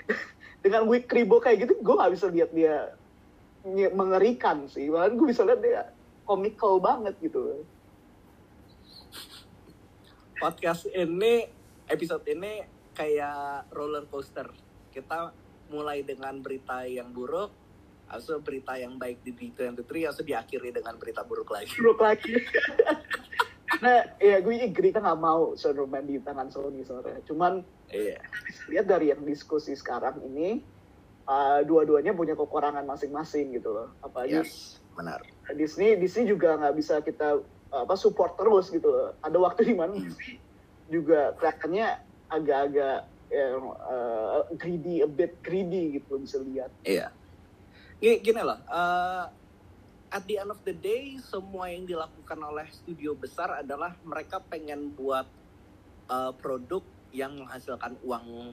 [0.64, 2.96] dengan wig kribo kayak gitu gue nggak bisa lihat dia
[3.92, 5.82] mengerikan sih malah gue bisa lihat dia
[6.22, 7.66] komikal banget gitu
[10.38, 11.48] podcast ini
[11.88, 12.60] episode ini
[12.96, 14.48] kayak roller coaster.
[14.92, 15.30] Kita
[15.68, 17.52] mulai dengan berita yang buruk,
[18.08, 21.74] itu berita yang baik di D23, habis itu diakhiri dengan berita buruk lagi.
[21.76, 22.32] buruk lagi
[23.66, 28.18] karena ya gue agree kan nggak mau Spider-Man di tangan Sony soalnya cuman Iya.
[28.72, 30.62] lihat dari yang diskusi sekarang ini
[31.26, 35.20] uh, dua-duanya punya kekurangan masing-masing gitu loh apalagi Yes, benar.
[35.52, 39.74] Disney Disney juga nggak bisa kita uh, apa support terus gitu loh ada waktu di
[39.74, 40.06] mana Hmm.
[40.06, 40.38] Disney
[40.94, 41.86] juga kelihatannya
[42.26, 47.10] agak-agak ya, uh, greedy a bit greedy gitu bisa lihat Iya.
[47.96, 49.24] Gini, gini loh, eh,
[50.12, 54.92] at the end of the day, semua yang dilakukan oleh studio besar adalah mereka pengen
[54.92, 55.24] buat
[56.06, 58.52] eh, produk yang menghasilkan uang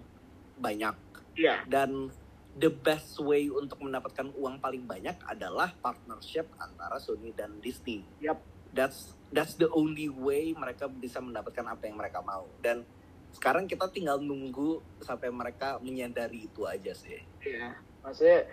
[0.58, 0.96] banyak.
[1.36, 1.68] Iya.
[1.68, 2.08] Dan
[2.54, 8.06] the best way untuk mendapatkan uang paling banyak adalah partnership antara Sony dan Disney.
[8.22, 8.42] Yap.
[8.74, 12.50] That's that's the only way mereka bisa mendapatkan apa yang mereka mau.
[12.58, 12.86] Dan
[13.34, 17.22] sekarang kita tinggal nunggu sampai mereka menyadari itu aja sih.
[17.42, 18.46] Iya, maksudnya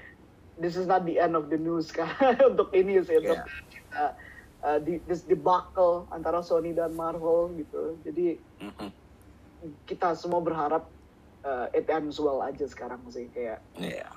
[0.56, 3.96] this is not the end of the news kan untuk ini sih untuk Iya.
[3.96, 4.12] uh,
[4.64, 7.96] uh, di, this debacle antara Sony dan Marvel gitu.
[8.04, 8.88] Jadi Mhm.
[9.84, 10.88] kita semua berharap
[11.42, 14.08] uh, it ends well aja sekarang sih kayak Iya.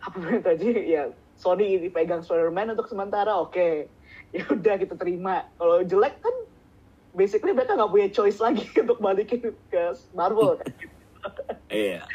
[0.00, 1.04] apa yang tadi ya
[1.36, 3.86] Sony dipegang Spider-Man untuk sementara oke
[4.32, 6.32] ya udah kita terima kalau jelek kan
[7.12, 10.72] basically mereka nggak punya choice lagi untuk balikin ke Marvel kan
[11.66, 12.06] Iya.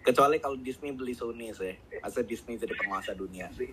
[0.00, 1.76] Kecuali kalau Disney beli Sony sih.
[2.00, 3.52] Masa Disney jadi penguasa dunia.
[3.52, 3.68] sih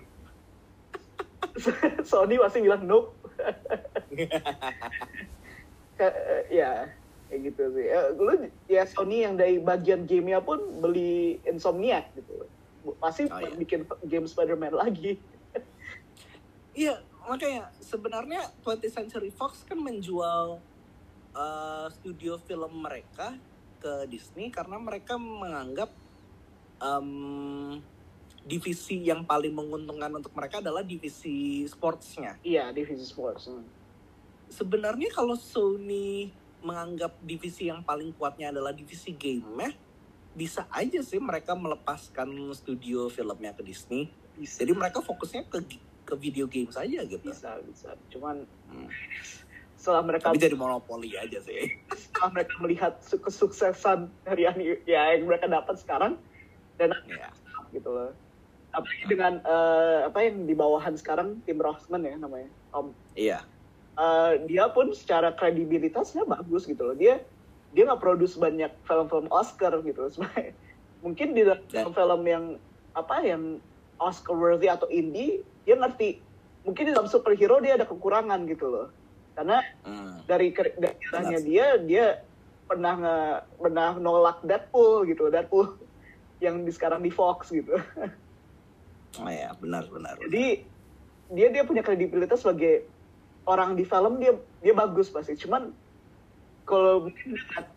[2.11, 3.15] Sony masih bilang nope
[5.95, 6.13] eh,
[6.51, 6.89] ya
[7.28, 8.34] kayak gitu sih Eh, lu
[8.65, 12.45] ya Sony yang dari bagian gamenya pun beli Insomniac gitu
[13.01, 13.53] pasti Oh, iya.
[13.57, 15.17] bikin game Spider-Man lagi
[16.76, 20.59] Iya, makanya sebenarnya 20th Century Fox kan menjual
[21.32, 23.32] uh, studio film mereka
[23.80, 25.88] ke Disney karena mereka menganggap
[26.84, 27.80] um,
[28.43, 32.36] divisi yang paling menguntungkan untuk mereka adalah divisi sportsnya.
[32.43, 33.63] iya divisi sports hmm.
[34.45, 36.30] Sebenarnya kalau Sony
[36.66, 39.45] menganggap divisi yang paling kuatnya adalah divisi game
[40.36, 44.11] bisa aja sih mereka melepaskan studio filmnya ke Disney.
[44.36, 45.63] bisa Jadi mereka fokusnya ke
[46.03, 47.24] ke video game saja gitu.
[47.24, 48.89] bisa bisa cuman Hmm.
[49.76, 51.72] setelah mereka Tapi jadi monopoli aja sih.
[52.03, 56.20] setelah mereka melihat su- kesuksesan dari yang ya yang mereka dapat sekarang
[56.76, 57.32] dan Ya.
[57.72, 58.11] gitu loh
[58.70, 63.39] apalagi dengan eh, apa yang di bawahan sekarang tim Rossman ya namanya Tom Iya.
[63.96, 67.24] Eh, dia pun secara kredibilitasnya bagus gitu loh dia
[67.72, 70.52] dia nggak produce banyak film-film Oscar gitu loh sebenarnya
[71.00, 72.46] mungkin di dalam film yang
[72.91, 73.64] apa yang
[73.96, 76.20] Oscar worthy atau indie dia ngerti
[76.62, 78.88] mungkin di dalam superhero dia ada kekurangan gitu loh
[79.32, 80.20] karena Hmm.
[80.26, 81.48] dari ker- dari Benar caranya sih.
[81.48, 82.06] dia dia
[82.66, 83.18] pernah nge,
[83.56, 85.72] pernah nolak Deadpool gitu Deadpool
[86.43, 87.80] yang di sekarang di Fox gitu
[89.16, 90.20] Oh ya, benar benar.
[90.20, 90.28] benar.
[90.28, 90.68] jadi
[91.32, 92.91] dia dia punya kredibilitas sebagai
[93.46, 95.70] orang di film dia dia bagus pasti cuman
[96.66, 97.14] kalau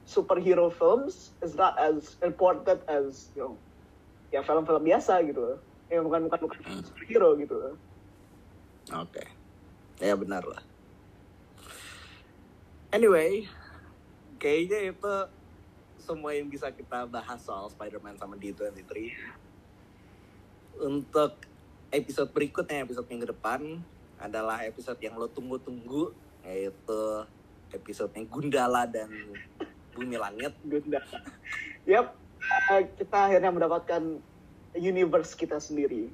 [0.09, 3.53] superhero films is not as important as you know,
[4.33, 5.61] ya film-film biasa gitu
[5.93, 6.81] ya bukan bukan bukan Hmm.
[6.85, 7.57] superhero gitu.
[8.97, 9.25] Oke.
[10.01, 10.64] Ya benar lah.
[12.89, 13.45] Anyway,
[14.41, 15.14] kayaknya itu
[16.01, 19.12] semua yang bisa kita bahas soal Spider-Man sama D23.
[20.81, 21.37] Untuk
[21.93, 23.85] episode berikutnya, episode minggu depan
[24.19, 26.11] adalah episode yang lo tunggu-tunggu,
[26.47, 27.01] yaitu
[27.73, 29.11] episodenya Gundala dan
[29.95, 30.55] Bumi Langit.
[30.62, 31.03] Gunda.
[31.87, 32.14] Yap,
[32.71, 34.03] eh, kita akhirnya mendapatkan
[34.79, 36.11] universe kita sendiri.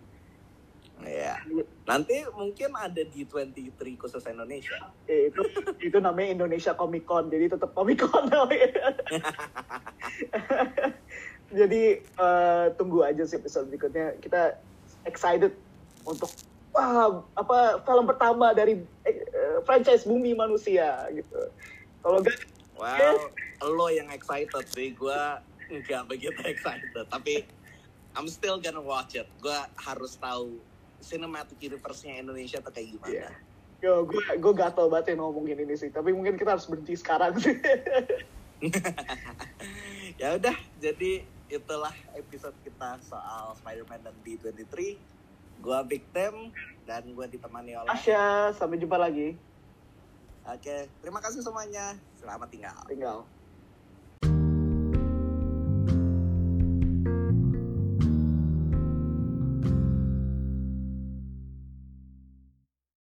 [1.02, 1.42] Ya.
[1.84, 4.88] Nanti mungkin ada D23 khusus Indonesia.
[5.10, 5.42] Ya, itu
[5.82, 8.94] itu namanya Indonesia Comic Con, jadi tetap Comic Con namanya.
[11.50, 14.16] jadi eh, tunggu aja sih episode berikutnya.
[14.22, 14.56] Kita
[15.04, 15.52] excited
[16.06, 16.30] untuk
[16.74, 19.22] wah apa film pertama dari eh,
[19.62, 21.40] franchise Bumi Manusia gitu.
[22.02, 22.36] Kalau enggak
[22.74, 23.30] Well,
[23.62, 25.20] lo yang excited sih, gue
[25.70, 26.90] nggak begitu excited.
[27.06, 27.46] Tapi
[28.18, 29.30] I'm still gonna watch it.
[29.38, 30.58] Gue harus tahu
[30.98, 33.14] cinematic universe-nya Indonesia tuh kayak gimana.
[33.14, 33.30] Iya.
[33.82, 35.90] Yo, gue gue gatel banget ya ngomongin ini sih.
[35.90, 37.54] Tapi mungkin kita harus berhenti sekarang sih.
[40.20, 41.22] ya udah, jadi
[41.52, 44.98] itulah episode kita soal Spider-Man dan D23.
[45.64, 46.52] Gue Victim
[46.84, 47.88] dan gue ditemani oleh.
[47.88, 49.32] Asya, sampai jumpa lagi.
[50.44, 51.96] Oke, terima kasih semuanya.
[52.20, 52.76] Selamat tinggal.
[52.84, 53.24] Tinggal.